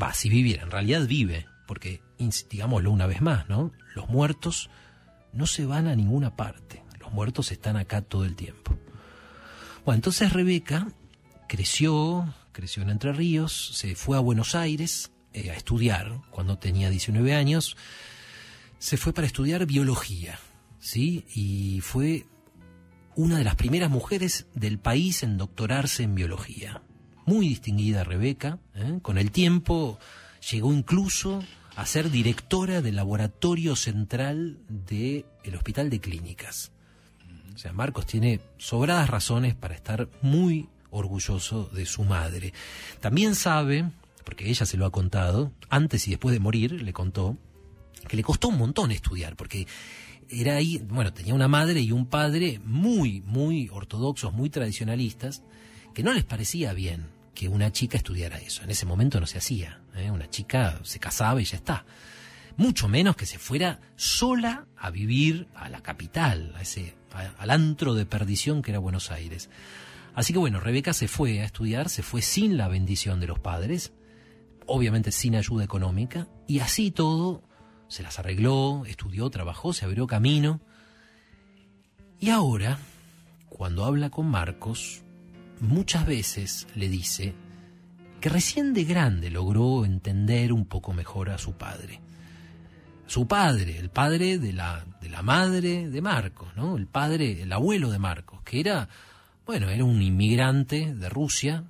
Va, 0.00 0.12
si 0.12 0.28
viviera, 0.28 0.64
en 0.64 0.70
realidad 0.70 1.06
vive, 1.06 1.46
porque, 1.66 2.02
digámoslo 2.50 2.90
una 2.90 3.06
vez 3.06 3.22
más, 3.22 3.48
¿no? 3.48 3.72
Los 3.94 4.08
muertos 4.08 4.68
no 5.32 5.46
se 5.46 5.66
van 5.66 5.86
a 5.86 5.96
ninguna 5.96 6.36
parte. 6.36 6.82
Los 6.98 7.12
muertos 7.12 7.52
están 7.52 7.76
acá 7.76 8.02
todo 8.02 8.24
el 8.24 8.36
tiempo. 8.36 8.76
Bueno, 9.84 9.96
entonces 9.96 10.32
Rebeca 10.32 10.88
creció, 11.48 12.32
creció 12.52 12.82
en 12.82 12.90
Entre 12.90 13.12
Ríos, 13.12 13.70
se 13.74 13.94
fue 13.94 14.16
a 14.16 14.20
Buenos 14.20 14.54
Aires 14.54 15.10
eh, 15.32 15.50
a 15.50 15.54
estudiar 15.54 16.20
cuando 16.30 16.58
tenía 16.58 16.90
19 16.90 17.34
años. 17.34 17.76
Se 18.78 18.96
fue 18.96 19.12
para 19.12 19.26
estudiar 19.26 19.66
biología, 19.66 20.38
¿sí? 20.78 21.24
Y 21.34 21.80
fue 21.82 22.26
una 23.16 23.38
de 23.38 23.44
las 23.44 23.56
primeras 23.56 23.90
mujeres 23.90 24.46
del 24.54 24.78
país 24.78 25.22
en 25.22 25.38
doctorarse 25.38 26.02
en 26.02 26.14
biología. 26.14 26.82
Muy 27.26 27.48
distinguida 27.48 28.04
Rebeca, 28.04 28.58
¿eh? 28.74 28.98
con 29.02 29.18
el 29.18 29.30
tiempo 29.30 29.98
llegó 30.50 30.72
incluso 30.72 31.42
a 31.80 31.86
ser 31.86 32.10
directora 32.10 32.82
del 32.82 32.96
laboratorio 32.96 33.74
central 33.74 34.58
del 34.68 35.24
Hospital 35.54 35.88
de 35.88 35.98
Clínicas. 35.98 36.72
O 37.54 37.58
sea, 37.58 37.72
Marcos 37.72 38.04
tiene 38.04 38.38
sobradas 38.58 39.08
razones 39.08 39.54
para 39.54 39.76
estar 39.76 40.06
muy 40.20 40.68
orgulloso 40.90 41.70
de 41.72 41.86
su 41.86 42.04
madre. 42.04 42.52
También 43.00 43.34
sabe, 43.34 43.90
porque 44.26 44.50
ella 44.50 44.66
se 44.66 44.76
lo 44.76 44.84
ha 44.84 44.90
contado, 44.90 45.52
antes 45.70 46.06
y 46.06 46.10
después 46.10 46.34
de 46.34 46.40
morir, 46.40 46.82
le 46.82 46.92
contó, 46.92 47.38
que 48.06 48.16
le 48.18 48.24
costó 48.24 48.48
un 48.48 48.58
montón 48.58 48.90
estudiar, 48.90 49.34
porque 49.34 49.66
era 50.28 50.56
ahí, 50.56 50.84
bueno, 50.86 51.14
tenía 51.14 51.32
una 51.32 51.48
madre 51.48 51.80
y 51.80 51.92
un 51.92 52.04
padre 52.04 52.60
muy, 52.62 53.22
muy 53.22 53.70
ortodoxos, 53.72 54.34
muy 54.34 54.50
tradicionalistas, 54.50 55.42
que 55.94 56.02
no 56.02 56.12
les 56.12 56.24
parecía 56.24 56.74
bien 56.74 57.06
que 57.40 57.48
una 57.48 57.72
chica 57.72 57.96
estudiara 57.96 58.36
eso. 58.36 58.62
En 58.64 58.70
ese 58.70 58.84
momento 58.84 59.18
no 59.18 59.24
se 59.24 59.38
hacía. 59.38 59.80
¿eh? 59.96 60.10
Una 60.10 60.28
chica 60.28 60.78
se 60.82 60.98
casaba 60.98 61.40
y 61.40 61.46
ya 61.46 61.56
está. 61.56 61.86
Mucho 62.58 62.86
menos 62.86 63.16
que 63.16 63.24
se 63.24 63.38
fuera 63.38 63.80
sola 63.96 64.66
a 64.76 64.90
vivir 64.90 65.48
a 65.54 65.70
la 65.70 65.80
capital, 65.80 66.52
a 66.54 66.60
ese, 66.60 66.94
al 67.38 67.48
antro 67.48 67.94
de 67.94 68.04
perdición 68.04 68.60
que 68.60 68.72
era 68.72 68.78
Buenos 68.78 69.10
Aires. 69.10 69.48
Así 70.14 70.34
que 70.34 70.38
bueno, 70.38 70.60
Rebeca 70.60 70.92
se 70.92 71.08
fue 71.08 71.40
a 71.40 71.46
estudiar, 71.46 71.88
se 71.88 72.02
fue 72.02 72.20
sin 72.20 72.58
la 72.58 72.68
bendición 72.68 73.20
de 73.20 73.28
los 73.28 73.38
padres, 73.38 73.94
obviamente 74.66 75.10
sin 75.10 75.34
ayuda 75.34 75.64
económica, 75.64 76.28
y 76.46 76.58
así 76.58 76.90
todo 76.90 77.42
se 77.88 78.02
las 78.02 78.18
arregló, 78.18 78.84
estudió, 78.84 79.30
trabajó, 79.30 79.72
se 79.72 79.86
abrió 79.86 80.06
camino. 80.06 80.60
Y 82.18 82.28
ahora, 82.28 82.78
cuando 83.48 83.86
habla 83.86 84.10
con 84.10 84.26
Marcos, 84.26 85.04
muchas 85.60 86.06
veces 86.06 86.66
le 86.74 86.88
dice 86.88 87.34
que 88.20 88.28
recién 88.28 88.74
de 88.74 88.84
grande 88.84 89.30
logró 89.30 89.84
entender 89.84 90.52
un 90.52 90.66
poco 90.66 90.92
mejor 90.92 91.30
a 91.30 91.38
su 91.38 91.54
padre. 91.54 92.00
Su 93.06 93.26
padre, 93.26 93.78
el 93.78 93.90
padre 93.90 94.38
de 94.38 94.52
la, 94.52 94.84
de 95.00 95.08
la 95.08 95.22
madre 95.22 95.88
de 95.88 96.00
Marcos, 96.00 96.54
¿no? 96.56 96.76
El 96.76 96.86
padre, 96.86 97.42
el 97.42 97.52
abuelo 97.52 97.90
de 97.90 97.98
Marcos, 97.98 98.42
que 98.42 98.60
era, 98.60 98.88
bueno, 99.46 99.68
era 99.68 99.84
un 99.84 100.00
inmigrante 100.00 100.94
de 100.94 101.08
Rusia, 101.08 101.64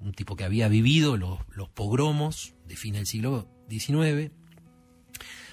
un 0.00 0.12
tipo 0.12 0.36
que 0.36 0.44
había 0.44 0.68
vivido 0.68 1.16
los, 1.16 1.40
los 1.54 1.68
pogromos 1.68 2.54
de 2.66 2.76
fin 2.76 2.94
del 2.94 3.06
siglo 3.06 3.48
XIX, 3.68 4.30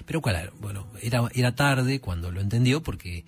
pero 0.06 0.22
claro, 0.22 0.52
bueno, 0.60 0.86
era, 1.02 1.28
era 1.34 1.54
tarde 1.54 2.00
cuando 2.00 2.30
lo 2.30 2.40
entendió 2.40 2.82
porque 2.82 3.24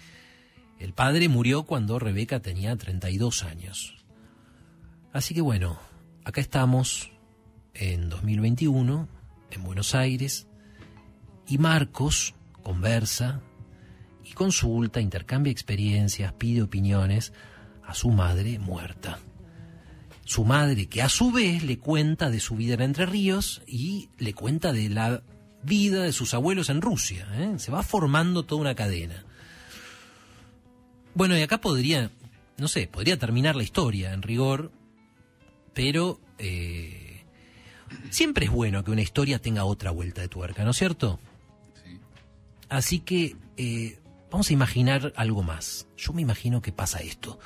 el 0.79 0.93
padre 0.93 1.29
murió 1.29 1.65
cuando 1.65 1.99
Rebeca 1.99 2.41
tenía 2.41 2.77
32 2.77 3.45
años. 3.45 3.96
Así 5.17 5.33
que 5.33 5.41
bueno, 5.41 5.79
acá 6.27 6.43
estamos 6.43 7.11
en 7.73 8.11
2021, 8.11 9.09
en 9.51 9.65
Buenos 9.65 9.95
Aires, 9.95 10.47
y 11.49 11.57
Marcos 11.57 12.35
conversa 12.63 13.41
y 14.27 14.33
consulta, 14.33 15.01
intercambia 15.01 15.51
experiencias, 15.51 16.35
pide 16.35 16.61
opiniones 16.61 17.33
a 17.87 17.95
su 17.95 18.11
madre 18.11 18.59
muerta. 18.59 19.19
Su 20.27 20.45
madre 20.45 20.85
que 20.87 21.01
a 21.01 21.09
su 21.09 21.33
vez 21.33 21.63
le 21.63 21.79
cuenta 21.79 22.29
de 22.29 22.39
su 22.39 22.55
vida 22.55 22.75
en 22.75 22.83
Entre 22.83 23.07
Ríos 23.07 23.63
y 23.67 24.11
le 24.19 24.35
cuenta 24.35 24.75
de 24.75 24.91
la 24.91 25.23
vida 25.63 26.03
de 26.03 26.13
sus 26.13 26.35
abuelos 26.35 26.69
en 26.69 26.83
Rusia. 26.83 27.27
¿eh? 27.37 27.55
Se 27.57 27.73
va 27.73 27.83
formando 27.83 28.43
toda 28.43 28.61
una 28.61 28.75
cadena. 28.75 29.25
Bueno, 31.15 31.39
y 31.39 31.41
acá 31.41 31.59
podría, 31.59 32.11
no 32.59 32.69
sé, 32.69 32.87
podría 32.87 33.19
terminar 33.19 33.57
la 33.57 33.63
historia 33.63 34.13
en 34.13 34.21
rigor, 34.21 34.73
pero 35.77 36.19
eh, 36.39 37.23
siempre 38.09 38.47
es 38.47 38.51
bueno 38.51 38.83
que 38.83 38.91
una 38.91 39.03
historia 39.03 39.41
tenga 39.41 39.67
otra 39.67 39.91
vuelta 39.91 40.23
de 40.23 40.29
tuerca, 40.29 40.65
¿no 40.65 40.71
es 40.71 40.79
cierto? 40.79 41.21
Sí. 41.85 42.01
Así 42.71 43.01
que 43.01 43.37
eh, 43.59 44.01
vamos 44.31 44.49
a 44.49 44.55
imaginar 44.55 45.13
algo 45.17 45.43
más. 45.43 45.87
Yo 45.99 46.15
me 46.15 46.23
imagino 46.23 46.63
que 46.63 46.73
pasa 46.73 47.01
esto. 47.01 47.39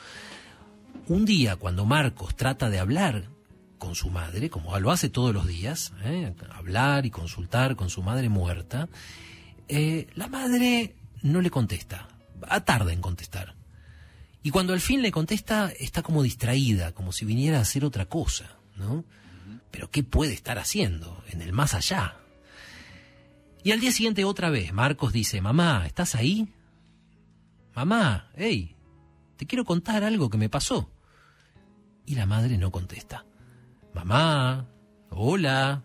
Un 1.08 1.25
día, 1.25 1.56
cuando 1.56 1.84
Marcos 1.84 2.37
trata 2.37 2.70
de 2.70 2.78
hablar 2.78 3.30
con 3.78 3.96
su 3.96 4.10
madre, 4.10 4.49
como 4.49 4.78
lo 4.78 4.92
hace 4.92 5.08
todos 5.08 5.34
los 5.34 5.49
días, 5.49 5.92
¿eh? 6.04 6.32
hablar 6.52 7.06
y 7.06 7.10
consultar 7.10 7.75
con 7.75 7.90
su 7.90 8.00
madre 8.00 8.28
muerta, 8.28 8.88
eh, 9.66 10.06
la 10.14 10.28
madre 10.28 10.94
no 11.22 11.40
le 11.40 11.50
contesta, 11.50 12.06
va 12.40 12.64
tarda 12.64 12.92
en 12.92 13.00
contestar. 13.00 13.56
Y 14.42 14.50
cuando 14.50 14.73
al 14.73 14.80
fin 14.80 15.02
le 15.02 15.12
contesta, 15.12 15.70
está 15.78 16.02
como 16.02 16.23
distraída, 16.23 16.92
como 16.92 17.12
si 17.12 17.25
viniera 17.25 17.59
a 17.59 17.62
hacer 17.62 17.85
otra 17.85 18.06
cosa, 18.06 18.56
¿no? 18.76 19.04
Pero 19.70 19.90
¿qué 19.90 20.02
puede 20.02 20.32
estar 20.32 20.59
haciendo 20.59 21.23
en 21.28 21.42
el 21.42 21.52
más 21.52 21.75
allá? 21.75 22.16
Y 23.62 23.73
al 23.73 23.80
día 23.80 23.92
siguiente 23.92 24.25
otra 24.25 24.49
vez, 24.49 24.73
Marcos 24.73 25.12
dice, 25.12 25.40
mamá, 25.40 25.87
¿estás 25.87 26.14
ahí? 26.14 26.49
Mamá, 27.75 28.30
hey, 28.35 28.75
te 29.37 29.47
quiero 29.47 29.64
contar 29.64 30.04
algo 30.04 30.30
que 30.30 30.38
me 30.38 30.49
pasó. 30.49 30.90
Y 32.06 32.14
la 32.14 32.26
madre 32.26 32.56
no 32.56 32.70
contesta 32.70 33.26
mamá, 33.94 34.66
hola. 35.11 35.85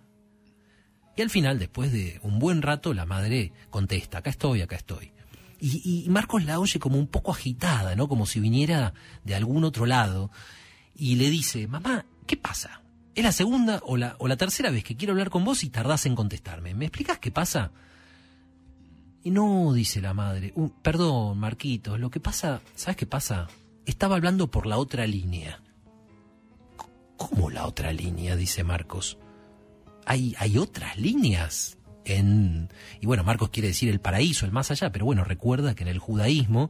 Y 1.15 1.21
al 1.21 1.29
final, 1.29 1.59
después 1.59 1.91
de 1.91 2.19
un 2.24 2.39
buen 2.39 2.62
rato, 2.62 2.93
la 2.93 3.05
madre 3.05 3.53
contesta, 3.69 4.19
acá 4.19 4.29
estoy, 4.29 4.62
acá 4.62 4.75
estoy. 4.75 5.12
Y, 5.67 6.05
Marcos 6.10 6.45
la 6.45 6.60
oye 6.60 6.79
como 6.79 7.00
un 7.00 7.07
poco 7.07 7.31
agitada, 7.31 7.95
¿no? 7.95 8.07
Como 8.07 8.27
si 8.27 8.39
viniera 8.39 8.93
de 9.24 9.34
algún 9.34 9.63
otro 9.63 9.88
lado. 9.88 10.29
Y 10.95 11.15
le 11.15 11.31
dice, 11.31 11.67
mamá, 11.67 12.05
¿qué 12.27 12.38
pasa? 12.38 12.84
Es 13.15 13.24
la 13.24 13.31
segunda 13.31 13.81
o 13.84 13.98
la, 13.98 14.15
o 14.19 14.27
la 14.27 14.38
tercera 14.38 14.69
vez 14.69 14.84
que 14.84 14.95
quiero 14.95 15.13
hablar 15.13 15.31
con 15.31 15.43
vos 15.43 15.63
y 15.63 15.69
tardás 15.69 16.05
en 16.05 16.13
contestarme. 16.13 16.75
¿Me 16.75 16.86
explicas 16.86 17.17
qué 17.17 17.31
pasa? 17.31 17.72
Y 19.24 19.31
no, 19.31 19.74
dice 19.74 20.01
la 20.01 20.13
madre. 20.13 20.53
Uh, 20.55 20.69
perdón, 20.84 21.39
Marquitos, 21.39 22.00
lo 22.00 22.12
que 22.12 22.19
pasa, 22.19 22.62
¿sabes 22.75 22.98
qué 22.98 23.07
pasa? 23.07 23.48
Estaba 23.88 24.17
hablando 24.17 24.51
por 24.51 24.67
la 24.67 24.77
otra 24.77 25.07
línea. 25.07 25.63
¿Cómo 27.17 27.50
la 27.50 27.65
otra 27.65 27.91
línea? 27.91 28.36
dice 28.36 28.63
Marcos. 28.63 29.17
Hay, 30.05 30.36
hay 30.38 30.60
otras 30.60 30.95
líneas 30.98 31.79
en... 32.05 32.69
Y 33.01 33.05
bueno, 33.05 33.24
Marcos 33.24 33.50
quiere 33.50 33.69
decir 33.69 33.89
el 33.89 34.00
paraíso, 34.00 34.45
el 34.45 34.51
más 34.51 34.71
allá, 34.71 34.91
pero 34.91 35.05
bueno, 35.05 35.24
recuerda 35.24 35.75
que 35.75 35.83
en 35.83 35.89
el 35.89 36.00
judaísmo 36.00 36.69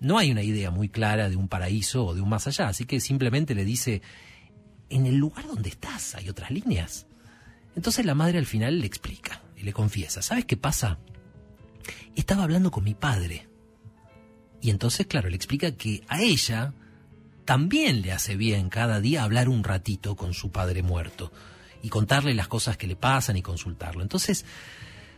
no 0.00 0.18
hay 0.18 0.30
una 0.30 0.42
idea 0.42 0.70
muy 0.70 0.88
clara 0.88 1.28
de 1.28 1.36
un 1.36 1.48
paraíso 1.48 2.06
o 2.06 2.14
de 2.14 2.20
un 2.20 2.28
más 2.28 2.46
allá, 2.46 2.68
así 2.68 2.86
que 2.86 3.00
simplemente 3.00 3.54
le 3.54 3.64
dice, 3.64 4.02
en 4.88 5.06
el 5.06 5.16
lugar 5.16 5.46
donde 5.46 5.68
estás 5.68 6.14
hay 6.14 6.28
otras 6.28 6.50
líneas. 6.50 7.06
Entonces 7.76 8.04
la 8.04 8.14
madre 8.14 8.38
al 8.38 8.46
final 8.46 8.80
le 8.80 8.86
explica 8.86 9.42
y 9.56 9.62
le 9.62 9.72
confiesa, 9.72 10.22
¿sabes 10.22 10.44
qué 10.44 10.56
pasa? 10.56 10.98
Estaba 12.16 12.42
hablando 12.42 12.70
con 12.70 12.84
mi 12.84 12.94
padre. 12.94 13.48
Y 14.60 14.70
entonces, 14.70 15.06
claro, 15.06 15.28
le 15.28 15.36
explica 15.36 15.72
que 15.72 16.04
a 16.08 16.20
ella 16.20 16.72
también 17.44 18.02
le 18.02 18.12
hace 18.12 18.36
bien 18.36 18.68
cada 18.68 19.00
día 19.00 19.24
hablar 19.24 19.48
un 19.48 19.64
ratito 19.64 20.14
con 20.14 20.34
su 20.34 20.50
padre 20.50 20.82
muerto 20.82 21.32
y 21.82 21.88
contarle 21.88 22.34
las 22.34 22.48
cosas 22.48 22.76
que 22.76 22.86
le 22.86 22.96
pasan 22.96 23.36
y 23.36 23.42
consultarlo. 23.42 24.02
Entonces, 24.02 24.44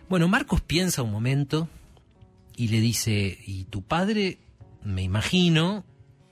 bueno, 0.09 0.28
Marcos 0.28 0.61
piensa 0.61 1.02
un 1.02 1.12
momento 1.12 1.68
y 2.56 2.68
le 2.68 2.80
dice, 2.80 3.38
y 3.47 3.64
tu 3.64 3.83
padre, 3.83 4.38
me 4.83 5.02
imagino, 5.02 5.85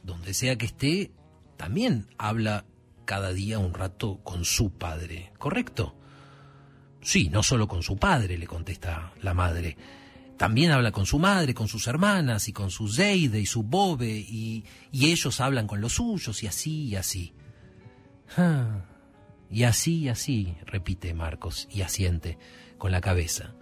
donde 0.02 0.34
sea 0.34 0.56
que 0.56 0.66
esté, 0.66 1.12
también 1.56 2.08
habla 2.18 2.64
cada 3.04 3.32
día 3.32 3.58
un 3.58 3.74
rato 3.74 4.20
con 4.22 4.44
su 4.44 4.70
padre, 4.70 5.32
¿correcto? 5.38 5.94
Sí, 7.02 7.28
no 7.28 7.42
solo 7.42 7.68
con 7.68 7.82
su 7.82 7.96
padre, 7.96 8.38
le 8.38 8.46
contesta 8.46 9.12
la 9.20 9.34
madre 9.34 9.76
también 10.42 10.72
habla 10.72 10.90
con 10.90 11.06
su 11.06 11.20
madre, 11.20 11.54
con 11.54 11.68
sus 11.68 11.86
hermanas 11.86 12.48
y 12.48 12.52
con 12.52 12.72
su 12.72 12.88
Zeide 12.88 13.38
y 13.38 13.46
su 13.46 13.62
Bobe 13.62 14.10
y, 14.10 14.64
ellos 14.92 15.40
hablan 15.40 15.68
con 15.68 15.80
los 15.80 15.92
suyos 15.92 16.42
y 16.42 16.48
así 16.48 16.86
y 16.86 16.96
así. 16.96 17.32
Ah, 18.36 18.80
y 19.52 19.64
así 19.64 19.98
y 19.98 20.08
así, 20.08 20.56
repite 20.64 21.12
Marcos 21.12 21.68
y 21.70 21.82
asiente 21.82 22.38
con 22.78 22.90
la 22.90 23.02
cabeza. 23.02 23.52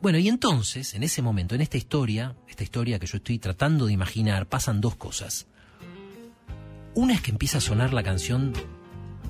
Bueno, 0.00 0.18
y 0.18 0.28
entonces, 0.28 0.94
en 0.94 1.04
ese 1.04 1.22
momento, 1.22 1.54
en 1.54 1.60
esta 1.60 1.76
historia, 1.76 2.34
esta 2.48 2.64
historia 2.64 2.98
que 2.98 3.06
yo 3.06 3.18
estoy 3.18 3.38
tratando 3.38 3.86
de 3.86 3.92
imaginar, 3.92 4.46
pasan 4.48 4.80
dos 4.80 4.96
cosas. 4.96 5.46
Una 6.94 7.14
es 7.14 7.22
que 7.22 7.30
empieza 7.30 7.58
a 7.58 7.60
sonar 7.60 7.92
la 7.92 8.02
canción 8.02 8.52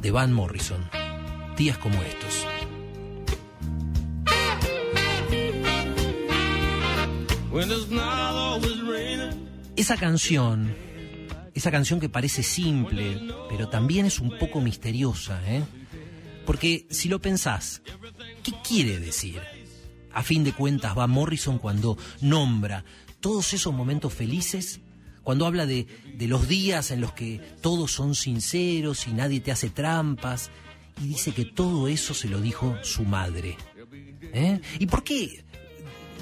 de 0.01 0.11
Van 0.11 0.33
Morrison, 0.33 0.89
Días 1.57 1.77
como 1.77 2.01
estos. 2.03 2.47
Esa 9.77 9.97
canción, 9.99 10.75
esa 11.55 11.71
canción 11.71 12.01
que 12.01 12.09
parece 12.09 12.43
simple, 12.43 13.21
pero 13.49 13.69
también 13.69 14.07
es 14.07 14.21
un 14.21 14.39
poco 14.39 14.61
misteriosa, 14.61 15.41
¿eh? 15.47 15.63
Porque 16.47 16.87
si 16.91 17.09
lo 17.09 17.21
pensás, 17.21 17.83
¿qué 18.43 18.53
quiere 18.67 18.99
decir? 18.99 19.41
A 20.13 20.23
fin 20.23 20.45
de 20.45 20.53
cuentas, 20.53 20.97
va 20.97 21.07
Morrison 21.07 21.59
cuando 21.59 21.97
nombra 22.21 22.85
todos 23.21 23.53
esos 23.53 23.73
momentos 23.73 24.13
felices, 24.13 24.81
cuando 25.23 25.47
habla 25.47 25.67
de, 25.67 25.87
de 26.17 26.27
los 26.27 26.49
días 26.49 26.91
en 26.91 27.01
los 27.01 27.13
que 27.13 27.41
todos 27.61 27.93
son 27.93 28.15
sinceros 28.15 29.07
y 29.07 29.13
nadie 29.13 29.41
te 29.41 29.53
hace 29.53 29.71
trampas, 29.71 30.51
y 31.01 31.09
dice 31.09 31.33
que 31.33 31.45
todo 31.45 31.89
eso 31.89 32.15
se 32.15 32.29
lo 32.29 32.41
dijo 32.41 32.77
su 32.83 33.05
madre. 33.05 33.57
¿Eh? 34.35 34.61
¿Y 34.79 34.87
por 34.87 35.05
qué? 35.05 35.45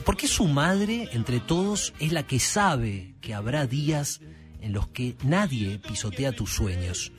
¿Por 0.04 0.16
qué 0.16 0.26
su 0.26 0.46
madre, 0.46 1.08
entre 1.12 1.40
todos, 1.40 1.92
es 2.00 2.12
la 2.12 2.26
que 2.26 2.40
sabe 2.40 3.14
que 3.20 3.34
habrá 3.34 3.66
días 3.66 4.20
en 4.60 4.72
los 4.72 4.88
que 4.88 5.16
nadie 5.22 5.78
pisotea 5.78 6.32
tus 6.32 6.52
sueños? 6.52 7.12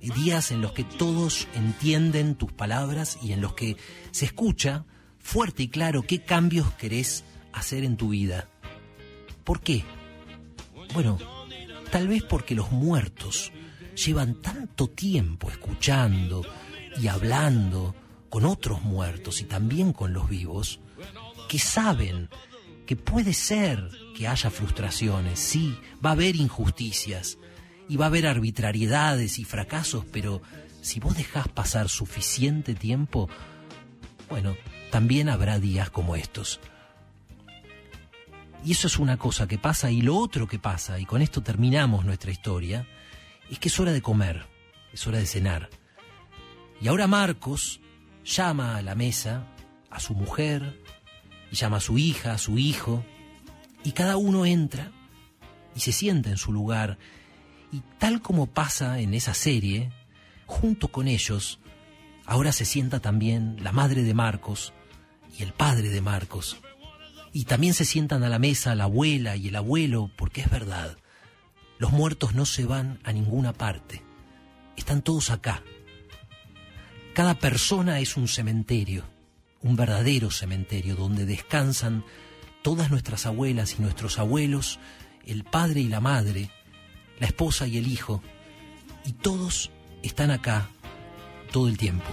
Días 0.00 0.52
en 0.52 0.60
los 0.60 0.72
que 0.72 0.84
todos 0.84 1.48
entienden 1.54 2.36
tus 2.36 2.52
palabras 2.52 3.18
y 3.22 3.32
en 3.32 3.40
los 3.40 3.54
que 3.54 3.76
se 4.12 4.26
escucha 4.26 4.84
fuerte 5.18 5.64
y 5.64 5.68
claro 5.68 6.02
qué 6.02 6.22
cambios 6.22 6.72
querés 6.74 7.24
hacer 7.52 7.84
en 7.84 7.96
tu 7.96 8.10
vida. 8.10 8.48
¿Por 9.44 9.60
qué? 9.60 9.84
Bueno, 10.94 11.18
tal 11.90 12.08
vez 12.08 12.22
porque 12.22 12.54
los 12.54 12.70
muertos 12.70 13.52
llevan 13.94 14.40
tanto 14.40 14.88
tiempo 14.88 15.50
escuchando 15.50 16.44
y 17.00 17.08
hablando 17.08 17.94
con 18.28 18.44
otros 18.44 18.82
muertos 18.82 19.40
y 19.40 19.44
también 19.44 19.92
con 19.92 20.12
los 20.12 20.28
vivos, 20.28 20.80
que 21.48 21.58
saben 21.58 22.28
que 22.88 22.96
puede 22.96 23.34
ser 23.34 23.90
que 24.16 24.26
haya 24.28 24.48
frustraciones, 24.48 25.38
sí, 25.38 25.78
va 26.02 26.08
a 26.08 26.12
haber 26.14 26.36
injusticias 26.36 27.36
y 27.86 27.98
va 27.98 28.06
a 28.06 28.08
haber 28.08 28.26
arbitrariedades 28.26 29.38
y 29.38 29.44
fracasos, 29.44 30.06
pero 30.10 30.40
si 30.80 30.98
vos 30.98 31.14
dejás 31.14 31.48
pasar 31.48 31.90
suficiente 31.90 32.74
tiempo, 32.74 33.28
bueno, 34.30 34.56
también 34.90 35.28
habrá 35.28 35.58
días 35.58 35.90
como 35.90 36.16
estos. 36.16 36.60
Y 38.64 38.72
eso 38.72 38.86
es 38.86 38.98
una 38.98 39.18
cosa 39.18 39.46
que 39.46 39.58
pasa 39.58 39.90
y 39.90 40.00
lo 40.00 40.16
otro 40.16 40.46
que 40.46 40.58
pasa, 40.58 40.98
y 40.98 41.04
con 41.04 41.20
esto 41.20 41.42
terminamos 41.42 42.06
nuestra 42.06 42.30
historia, 42.30 42.86
es 43.50 43.58
que 43.58 43.68
es 43.68 43.78
hora 43.78 43.92
de 43.92 44.00
comer, 44.00 44.46
es 44.94 45.06
hora 45.06 45.18
de 45.18 45.26
cenar. 45.26 45.68
Y 46.80 46.88
ahora 46.88 47.06
Marcos 47.06 47.82
llama 48.24 48.78
a 48.78 48.82
la 48.82 48.94
mesa 48.94 49.44
a 49.90 50.00
su 50.00 50.14
mujer, 50.14 50.80
llama 51.56 51.78
a 51.78 51.80
su 51.80 51.98
hija, 51.98 52.32
a 52.32 52.38
su 52.38 52.58
hijo, 52.58 53.04
y 53.84 53.92
cada 53.92 54.16
uno 54.16 54.46
entra 54.46 54.92
y 55.74 55.80
se 55.80 55.92
sienta 55.92 56.30
en 56.30 56.36
su 56.36 56.52
lugar, 56.52 56.98
y 57.72 57.82
tal 57.98 58.20
como 58.20 58.46
pasa 58.46 59.00
en 59.00 59.14
esa 59.14 59.34
serie, 59.34 59.92
junto 60.46 60.88
con 60.88 61.08
ellos, 61.08 61.60
ahora 62.26 62.52
se 62.52 62.64
sienta 62.64 63.00
también 63.00 63.56
la 63.62 63.72
madre 63.72 64.02
de 64.02 64.14
Marcos 64.14 64.72
y 65.38 65.42
el 65.42 65.52
padre 65.52 65.90
de 65.90 66.00
Marcos, 66.00 66.58
y 67.32 67.44
también 67.44 67.74
se 67.74 67.84
sientan 67.84 68.24
a 68.24 68.28
la 68.28 68.38
mesa 68.38 68.74
la 68.74 68.84
abuela 68.84 69.36
y 69.36 69.48
el 69.48 69.56
abuelo, 69.56 70.10
porque 70.16 70.40
es 70.40 70.50
verdad, 70.50 70.96
los 71.78 71.92
muertos 71.92 72.34
no 72.34 72.44
se 72.44 72.64
van 72.64 72.98
a 73.04 73.12
ninguna 73.12 73.52
parte, 73.52 74.02
están 74.76 75.02
todos 75.02 75.30
acá. 75.30 75.62
Cada 77.14 77.34
persona 77.34 78.00
es 78.00 78.16
un 78.16 78.28
cementerio 78.28 79.04
un 79.62 79.76
verdadero 79.76 80.30
cementerio 80.30 80.94
donde 80.96 81.26
descansan 81.26 82.04
todas 82.62 82.90
nuestras 82.90 83.26
abuelas 83.26 83.76
y 83.78 83.82
nuestros 83.82 84.18
abuelos, 84.18 84.78
el 85.26 85.44
padre 85.44 85.80
y 85.80 85.88
la 85.88 86.00
madre, 86.00 86.50
la 87.18 87.26
esposa 87.26 87.66
y 87.66 87.78
el 87.78 87.86
hijo, 87.86 88.22
y 89.04 89.12
todos 89.12 89.70
están 90.02 90.30
acá 90.30 90.68
todo 91.50 91.68
el 91.68 91.78
tiempo. 91.78 92.06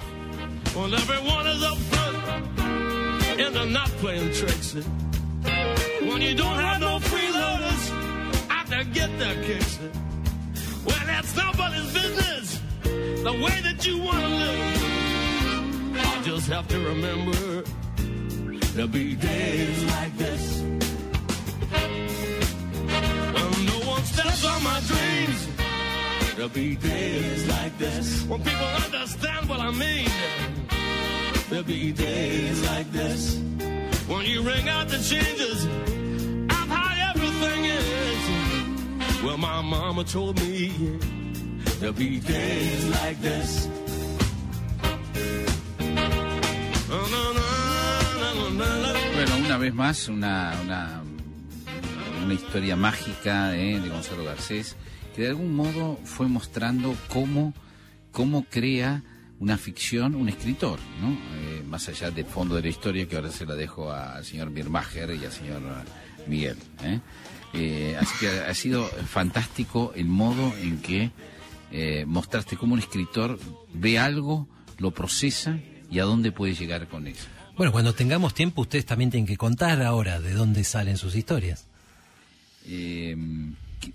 Well, 10.86 11.00
that's 11.08 11.36
nobody's 11.36 11.92
business. 11.94 12.62
The 12.84 13.32
way 13.32 13.60
that 13.62 13.86
you 13.86 13.98
live. 13.98 14.85
Just 16.26 16.48
have 16.48 16.68
to 16.68 16.80
remember 16.80 17.62
there'll 18.74 18.88
be 18.88 19.14
days 19.14 19.86
like 19.92 20.18
this. 20.18 20.62
When 23.36 23.66
no 23.68 23.80
one 23.88 24.04
steps 24.04 24.44
on 24.44 24.64
my 24.64 24.80
dreams, 24.88 25.48
there'll 26.36 26.50
be 26.50 26.78
days 26.78 27.48
like 27.48 27.78
this. 27.78 28.24
When 28.24 28.42
people 28.42 28.66
understand 28.66 29.48
what 29.48 29.60
I 29.60 29.70
mean, 29.70 30.10
there'll 31.50 31.64
be 31.64 31.92
days 31.92 32.66
like 32.72 32.92
this. 32.92 33.38
When 34.08 34.26
you 34.26 34.42
ring 34.42 34.68
out 34.68 34.88
the 34.88 34.98
changes 34.98 35.66
of 35.66 36.68
how 36.70 37.12
everything 37.12 37.66
is. 37.66 39.24
Well, 39.24 39.38
my 39.38 39.62
mama 39.62 40.04
told 40.04 40.42
me 40.42 40.70
there'll 41.80 41.94
be 41.94 42.20
days 42.20 42.86
like 42.88 43.22
this. 43.22 43.70
Una 49.56 49.64
vez 49.64 49.74
más, 49.74 50.10
una, 50.10 50.54
una, 50.66 51.02
una 52.26 52.34
historia 52.34 52.76
mágica 52.76 53.56
eh, 53.56 53.80
de 53.80 53.88
Gonzalo 53.88 54.26
Garcés, 54.26 54.76
que 55.16 55.22
de 55.22 55.30
algún 55.30 55.56
modo 55.56 55.98
fue 56.04 56.28
mostrando 56.28 56.94
cómo, 57.08 57.54
cómo 58.12 58.44
crea 58.50 59.02
una 59.40 59.58
ficción 59.58 60.14
un 60.14 60.28
escritor, 60.28 60.78
¿no? 61.00 61.12
Eh, 61.12 61.64
más 61.66 61.88
allá 61.88 62.12
del 62.12 62.26
fondo 62.26 62.56
de 62.56 62.64
la 62.64 62.68
historia, 62.68 63.08
que 63.08 63.16
ahora 63.16 63.32
se 63.32 63.46
la 63.46 63.56
dejo 63.56 63.94
al 63.94 64.26
señor 64.26 64.50
Mirmacher 64.50 65.16
y 65.16 65.24
al 65.24 65.32
señor 65.32 65.62
Miguel. 66.28 66.58
¿eh? 66.84 67.00
Eh, 67.54 67.98
así 67.98 68.14
que 68.20 68.28
ha 68.28 68.54
sido 68.54 68.84
fantástico 68.84 69.94
el 69.96 70.08
modo 70.08 70.54
en 70.58 70.80
que 70.80 71.12
mostraste 72.06 72.58
cómo 72.58 72.74
un 72.74 72.80
escritor 72.80 73.40
ve 73.74 74.00
algo, 74.00 74.50
lo 74.80 74.92
procesa 74.92 75.58
y 75.90 76.00
a 76.00 76.04
dónde 76.04 76.34
puede 76.34 76.56
llegar 76.56 76.90
con 76.90 77.08
eso. 77.08 77.30
Bueno, 77.58 77.72
cuando 77.72 77.94
tengamos 77.94 78.34
tiempo, 78.34 78.62
ustedes 78.62 78.86
también 78.86 79.12
tienen 79.12 79.28
que 79.28 79.38
contar 79.38 79.82
ahora 79.82 80.20
de 80.20 80.34
dónde 80.34 80.64
salen 80.64 80.98
sus 80.98 81.16
historias. 81.16 81.68
Eh, 82.68 83.16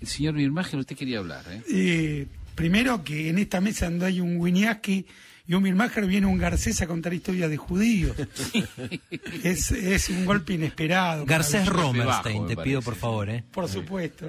señor 0.03 0.33
Mirmager, 0.33 0.79
usted 0.79 0.95
quería 0.95 1.19
hablar. 1.19 1.43
¿eh? 1.49 1.61
¿eh? 1.69 2.27
primero 2.55 3.03
que 3.03 3.29
en 3.29 3.37
esta 3.37 3.61
mesa 3.61 3.85
donde 3.85 4.07
hay 4.07 4.19
un 4.19 4.37
Winiaski 4.37 5.05
y 5.47 5.53
un 5.53 5.63
Mirmacher 5.63 6.05
viene 6.05 6.27
un 6.27 6.37
Garcés 6.37 6.81
a 6.81 6.87
contar 6.87 7.13
historias 7.13 7.49
de 7.49 7.57
judíos. 7.57 8.15
es, 9.43 9.71
es, 9.71 10.09
un 10.09 10.25
golpe 10.25 10.53
inesperado. 10.53 11.25
Garcés 11.25 11.67
Romerstein, 11.67 12.47
te 12.47 12.55
pido 12.57 12.81
por 12.81 12.95
favor. 12.95 13.29
¿eh? 13.29 13.43
Por 13.51 13.67
supuesto. 13.67 14.27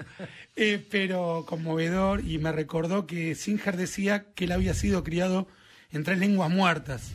Eh, 0.57 0.85
pero 0.91 1.45
conmovedor 1.47 2.27
y 2.27 2.39
me 2.39 2.53
recordó 2.53 3.07
que 3.07 3.35
Singer 3.35 3.77
decía 3.77 4.25
que 4.35 4.45
él 4.45 4.53
había 4.53 4.75
sido 4.75 5.05
criado 5.05 5.47
en 5.93 6.05
tres 6.05 6.19
lenguas 6.19 6.51
muertas 6.51 7.13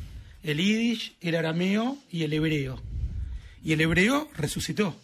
el 0.49 0.57
yiddish, 0.57 1.15
el 1.21 1.35
arameo 1.35 1.97
y 2.11 2.23
el 2.23 2.33
hebreo. 2.33 2.81
Y 3.63 3.73
el 3.73 3.81
hebreo 3.81 4.29
resucitó 4.35 4.95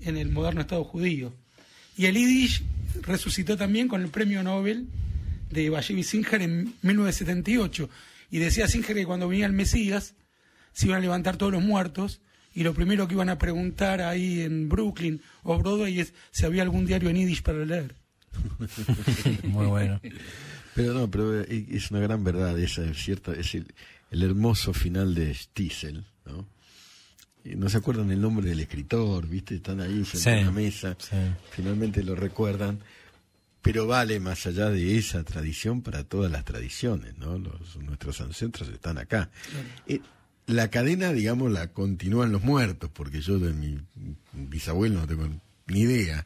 en 0.00 0.16
el 0.16 0.30
moderno 0.30 0.60
Estado 0.60 0.84
judío. 0.84 1.32
Y 1.96 2.06
el 2.06 2.14
yiddish 2.16 2.62
resucitó 3.02 3.56
también 3.56 3.88
con 3.88 4.02
el 4.02 4.08
premio 4.08 4.42
Nobel 4.42 4.86
de 5.50 5.70
Bashevi 5.70 6.02
Singer 6.02 6.42
en 6.42 6.74
1978. 6.82 7.88
Y 8.30 8.38
decía 8.38 8.68
Singer 8.68 8.96
que 8.96 9.06
cuando 9.06 9.28
venía 9.28 9.46
el 9.46 9.52
Mesías 9.52 10.14
se 10.72 10.86
iban 10.86 10.98
a 10.98 11.02
levantar 11.02 11.36
todos 11.36 11.52
los 11.52 11.62
muertos 11.62 12.20
y 12.52 12.62
lo 12.62 12.74
primero 12.74 13.08
que 13.08 13.14
iban 13.14 13.28
a 13.28 13.38
preguntar 13.38 14.00
ahí 14.00 14.40
en 14.40 14.68
Brooklyn 14.68 15.20
o 15.42 15.58
Broadway 15.58 16.00
es 16.00 16.14
si 16.30 16.44
había 16.44 16.62
algún 16.62 16.86
diario 16.86 17.10
en 17.10 17.16
yiddish 17.16 17.42
para 17.42 17.64
leer. 17.64 17.94
Muy 19.44 19.66
bueno. 19.66 20.00
Pero 20.74 20.92
no, 20.92 21.08
pero 21.08 21.40
es 21.40 21.90
una 21.92 22.00
gran 22.00 22.24
verdad, 22.24 22.58
esa 22.58 22.84
es 22.84 22.98
cierta, 22.98 23.32
es 23.32 23.54
el, 23.54 23.72
el 24.14 24.22
hermoso 24.22 24.72
final 24.72 25.12
de 25.12 25.34
Stiesel, 25.34 26.04
¿no? 26.24 26.46
no 27.44 27.68
se 27.68 27.78
acuerdan 27.78 28.12
el 28.12 28.20
nombre 28.20 28.48
del 28.48 28.60
escritor, 28.60 29.26
¿viste? 29.26 29.56
Están 29.56 29.80
ahí 29.80 30.04
en 30.24 30.44
la 30.46 30.52
mesa, 30.52 30.96
finalmente 31.50 32.04
lo 32.04 32.14
recuerdan, 32.14 32.78
pero 33.60 33.88
vale 33.88 34.20
más 34.20 34.46
allá 34.46 34.70
de 34.70 34.96
esa 34.96 35.24
tradición 35.24 35.82
para 35.82 36.04
todas 36.04 36.30
las 36.30 36.44
tradiciones, 36.44 37.18
¿no? 37.18 37.38
Los, 37.38 37.74
nuestros 37.76 38.20
ancestros 38.20 38.68
están 38.68 38.98
acá. 38.98 39.30
Eh, 39.88 40.00
la 40.46 40.70
cadena, 40.70 41.12
digamos, 41.12 41.50
la 41.50 41.72
continúan 41.72 42.30
los 42.30 42.44
muertos, 42.44 42.90
porque 42.94 43.20
yo 43.20 43.40
de 43.40 43.52
mi 43.52 43.80
bisabuelo 44.32 45.00
no 45.00 45.06
tengo 45.08 45.28
ni 45.66 45.80
idea, 45.80 46.24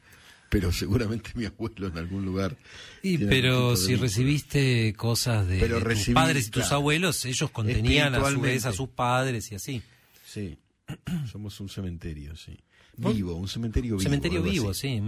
pero 0.48 0.72
seguramente 0.72 1.30
mi 1.34 1.44
abuelo 1.44 1.88
en 1.88 1.98
algún 1.98 2.24
lugar. 2.24 2.56
Y 3.02 3.18
pero 3.18 3.76
si 3.76 3.96
recibiste 3.96 4.94
cosas 4.94 5.46
de, 5.46 5.58
tus 5.68 6.08
padres 6.11 6.48
y 6.48 6.50
tus 6.50 6.72
abuelos, 6.72 7.24
ellos 7.24 7.50
contenían 7.50 8.14
a 8.14 8.30
su 8.30 8.40
vez 8.40 8.64
a 8.66 8.72
sus 8.72 8.88
padres 8.88 9.50
y 9.52 9.54
así. 9.54 9.82
Sí, 10.26 10.56
somos 11.30 11.58
un 11.61 11.68
cementerio, 11.68 12.37
sí. 12.37 12.58
Vivo, 12.96 13.34
un 13.34 13.46
cementerio 13.46 13.92
vivo. 13.92 14.02
Cementerio 14.02 14.42
vivo, 14.42 14.74
sí. 14.74 15.00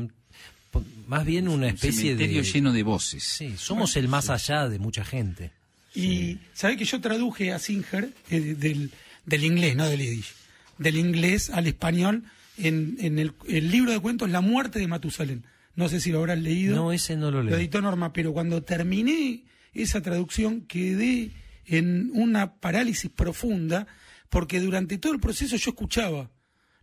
más 1.08 1.26
bien 1.26 1.48
una 1.48 1.68
especie 1.68 2.12
cementerio 2.12 2.42
de... 2.42 2.48
lleno 2.48 2.72
de 2.72 2.82
voces. 2.82 3.24
Sí, 3.24 3.54
somos 3.56 3.96
el 3.96 4.08
más 4.08 4.30
allá 4.30 4.68
de 4.68 4.78
mucha 4.78 5.04
gente. 5.04 5.52
Y 5.94 6.38
sabe 6.54 6.76
que 6.76 6.84
yo 6.84 7.00
traduje 7.00 7.52
a 7.52 7.58
Singer 7.58 8.12
eh, 8.30 8.40
del, 8.40 8.92
del 9.26 9.44
inglés, 9.44 9.74
no 9.74 9.88
del 9.88 10.00
yiddish, 10.00 10.32
del 10.78 10.98
inglés 10.98 11.50
al 11.50 11.66
español 11.66 12.22
en, 12.66 12.96
en 13.00 13.18
el, 13.18 13.34
el 13.48 13.70
libro 13.70 13.92
de 13.92 14.00
cuentos 14.00 14.28
La 14.30 14.40
muerte 14.40 14.78
de 14.78 14.86
Matusalén. 14.88 15.44
No 15.74 15.88
sé 15.88 16.00
si 16.00 16.10
lo 16.10 16.18
habrás 16.18 16.38
leído. 16.38 16.74
No, 16.76 16.92
ese 16.92 17.16
no 17.16 17.30
lo 17.30 17.38
Lo 17.42 17.50
leí. 17.50 17.54
editó 17.54 17.80
Norma, 17.80 18.12
pero 18.12 18.32
cuando 18.32 18.62
terminé 18.62 19.44
esa 19.72 20.00
traducción 20.02 20.62
quedé 20.62 21.30
en 21.66 22.10
una 22.14 22.54
parálisis 22.56 23.10
profunda 23.10 23.86
porque 24.28 24.60
durante 24.60 24.98
todo 24.98 25.12
el 25.12 25.20
proceso 25.20 25.56
yo 25.56 25.70
escuchaba 25.70 26.30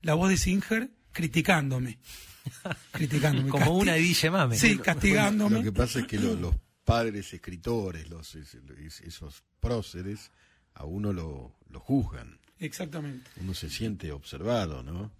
la 0.01 0.13
voz 0.13 0.29
de 0.29 0.37
Singer 0.37 0.89
criticándome. 1.11 1.97
criticándome. 2.91 3.49
Como 3.49 3.65
Casti- 3.65 3.81
una 3.81 3.95
Edille 3.97 4.29
Mame. 4.31 4.55
Sí, 4.57 4.67
Bueno, 4.69 4.83
castigándome. 4.83 5.57
Lo 5.57 5.63
que 5.63 5.71
pasa 5.71 5.99
es 5.99 6.07
que 6.07 6.17
lo- 6.19 6.35
los 6.35 6.55
padres 6.85 7.33
escritores, 7.33 8.09
los 8.09 8.35
es- 8.35 8.57
es- 8.85 9.01
esos 9.01 9.43
próceres, 9.59 10.31
a 10.73 10.85
uno 10.85 11.11
lo, 11.11 11.53
lo 11.69 11.79
juzgan. 11.79 12.39
Exactamente. 12.59 13.29
Uno 13.41 13.53
se 13.53 13.69
siente 13.69 14.11
observado, 14.11 14.81
¿no? 14.83 15.11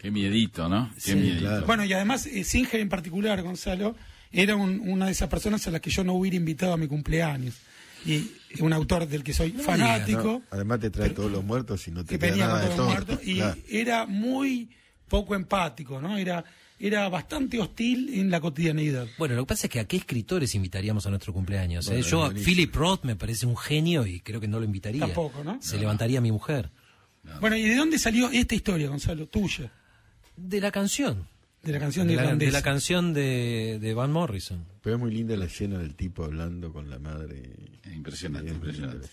Qué 0.00 0.10
miedito, 0.10 0.68
¿no? 0.68 0.90
Qué 0.94 1.00
Sí, 1.00 1.14
miedito. 1.14 1.40
claro. 1.40 1.66
Bueno, 1.66 1.84
y 1.84 1.92
además 1.92 2.26
eh, 2.26 2.44
Singer 2.44 2.80
en 2.80 2.88
particular, 2.88 3.42
Gonzalo, 3.42 3.96
era 4.32 4.56
un- 4.56 4.80
una 4.88 5.06
de 5.06 5.12
esas 5.12 5.28
personas 5.28 5.66
a 5.66 5.70
las 5.70 5.80
que 5.80 5.90
yo 5.90 6.04
no 6.04 6.14
hubiera 6.14 6.36
invitado 6.36 6.72
a 6.72 6.76
mi 6.76 6.86
cumpleaños. 6.88 7.54
Y 8.04 8.30
un 8.60 8.72
autor 8.72 9.08
del 9.08 9.24
que 9.24 9.32
soy 9.32 9.50
fanático, 9.52 10.22
No, 10.22 10.42
además 10.50 10.80
te 10.80 10.90
trae 10.90 11.10
todos 11.10 11.30
los 11.30 11.42
muertos 11.44 11.88
y 11.88 11.90
no 11.90 12.04
te 12.04 12.10
que 12.10 12.18
trae 12.18 12.36
nada 12.36 12.60
de 12.60 12.68
todo. 12.74 12.86
muertos, 12.86 13.18
y 13.24 13.36
Claro. 13.36 13.56
era 13.68 14.06
muy 14.06 14.68
poco 15.08 15.34
empático, 15.34 16.00
¿no? 16.00 16.16
Era, 16.16 16.44
era 16.78 17.08
bastante 17.08 17.58
hostil 17.58 18.10
en 18.14 18.30
la 18.30 18.40
cotidianidad. 18.40 19.06
Bueno, 19.18 19.34
lo 19.34 19.44
que 19.44 19.48
pasa 19.48 19.66
es 19.66 19.72
que 19.72 19.80
a 19.80 19.86
qué 19.86 19.96
escritores 19.96 20.54
invitaríamos 20.54 21.06
a 21.06 21.10
nuestro 21.10 21.32
cumpleaños. 21.32 21.86
eh? 21.88 21.92
Bueno, 21.92 22.06
Yo 22.06 22.24
a. 22.24 22.30
Philip 22.34 22.74
Roth 22.76 23.04
me 23.04 23.16
parece 23.16 23.46
un 23.46 23.56
genio 23.56 24.06
y 24.06 24.20
creo 24.20 24.40
que 24.40 24.46
no 24.48 24.58
lo 24.60 24.64
invitaría. 24.66 25.00
Tampoco, 25.00 25.42
¿no? 25.42 25.58
Se 25.60 25.78
levantaría 25.78 26.20
mi 26.20 26.30
mujer. 26.30 26.70
Bueno, 27.40 27.56
¿y 27.56 27.62
de 27.62 27.76
dónde 27.76 27.98
salió 27.98 28.30
esta 28.30 28.54
historia, 28.54 28.88
Gonzalo? 28.88 29.26
Tuya, 29.26 29.70
De 30.36 30.60
la 30.60 30.70
canción. 30.70 31.26
de 31.62 31.72
la 31.72 31.78
canción 31.80 32.06
De 32.06 32.12
de, 32.12 32.16
la, 32.16 32.22
de 32.22 32.26
irlandesa. 32.28 32.52
la 32.52 32.62
canción 32.62 33.12
de, 33.12 33.78
de 33.80 33.94
Van 33.94 34.12
Morrison. 34.12 34.64
Pero 34.82 34.96
es 34.96 35.00
muy 35.02 35.12
linda 35.12 35.36
la 35.36 35.46
escena 35.46 35.78
del 35.78 35.94
tipo 35.94 36.24
hablando 36.24 36.72
con 36.72 36.88
la 36.90 36.98
madre. 36.98 37.42
Impresionante, 37.92 38.50
Es 38.50 38.54
impresionante. 38.56 39.08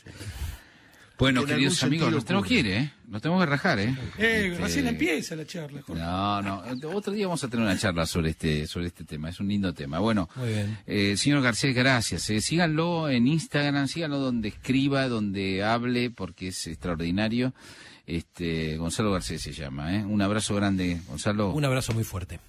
Bueno, 1.17 1.41
En 1.41 1.47
queridos 1.47 1.81
amigos, 1.83 2.11
nos 2.11 2.25
tenemos 2.25 2.47
que 2.47 2.55
ir, 2.55 2.67
¿eh? 2.67 2.91
Nos 3.07 3.21
tenemos 3.21 3.43
que 3.43 3.49
rajar, 3.49 3.79
¿eh? 3.79 3.95
Eh, 4.17 4.47
Este, 4.51 4.57
recién 4.63 4.87
empieza 4.87 5.35
la 5.35 5.45
charla, 5.45 5.81
Jorge. 5.83 6.01
No, 6.01 6.41
no. 6.41 6.63
Otro 6.89 7.13
día 7.13 7.27
vamos 7.27 7.43
a 7.43 7.47
tener 7.47 7.63
una 7.65 7.77
charla 7.77 8.05
sobre 8.07 8.31
este, 8.31 8.65
sobre 8.67 8.87
este 8.87 9.03
tema. 9.03 9.29
Es 9.29 9.39
un 9.39 9.47
lindo 9.47 9.73
tema. 9.73 9.99
Bueno, 9.99 10.27
Muy 10.35 10.49
bien. 10.49 10.77
eh, 10.87 11.15
señor 11.15 11.41
García, 11.43 11.71
gracias. 11.71 12.29
eh. 12.31 12.41
Síganlo 12.41 13.09
en 13.09 13.27
Instagram, 13.27 13.87
síganlo 13.87 14.17
donde 14.19 14.49
escriba, 14.49 15.07
donde 15.07 15.63
hable, 15.63 16.09
porque 16.09 16.47
es 16.47 16.65
extraordinario. 16.67 17.53
Este, 18.05 18.77
Gonzalo 18.77 19.11
García 19.11 19.37
se 19.39 19.53
llama, 19.53 19.95
¿eh? 19.95 20.03
Un 20.05 20.21
abrazo 20.21 20.55
grande, 20.55 20.99
Gonzalo. 21.07 21.51
Un 21.51 21.65
abrazo 21.65 21.93
muy 21.93 22.03
fuerte. 22.03 22.39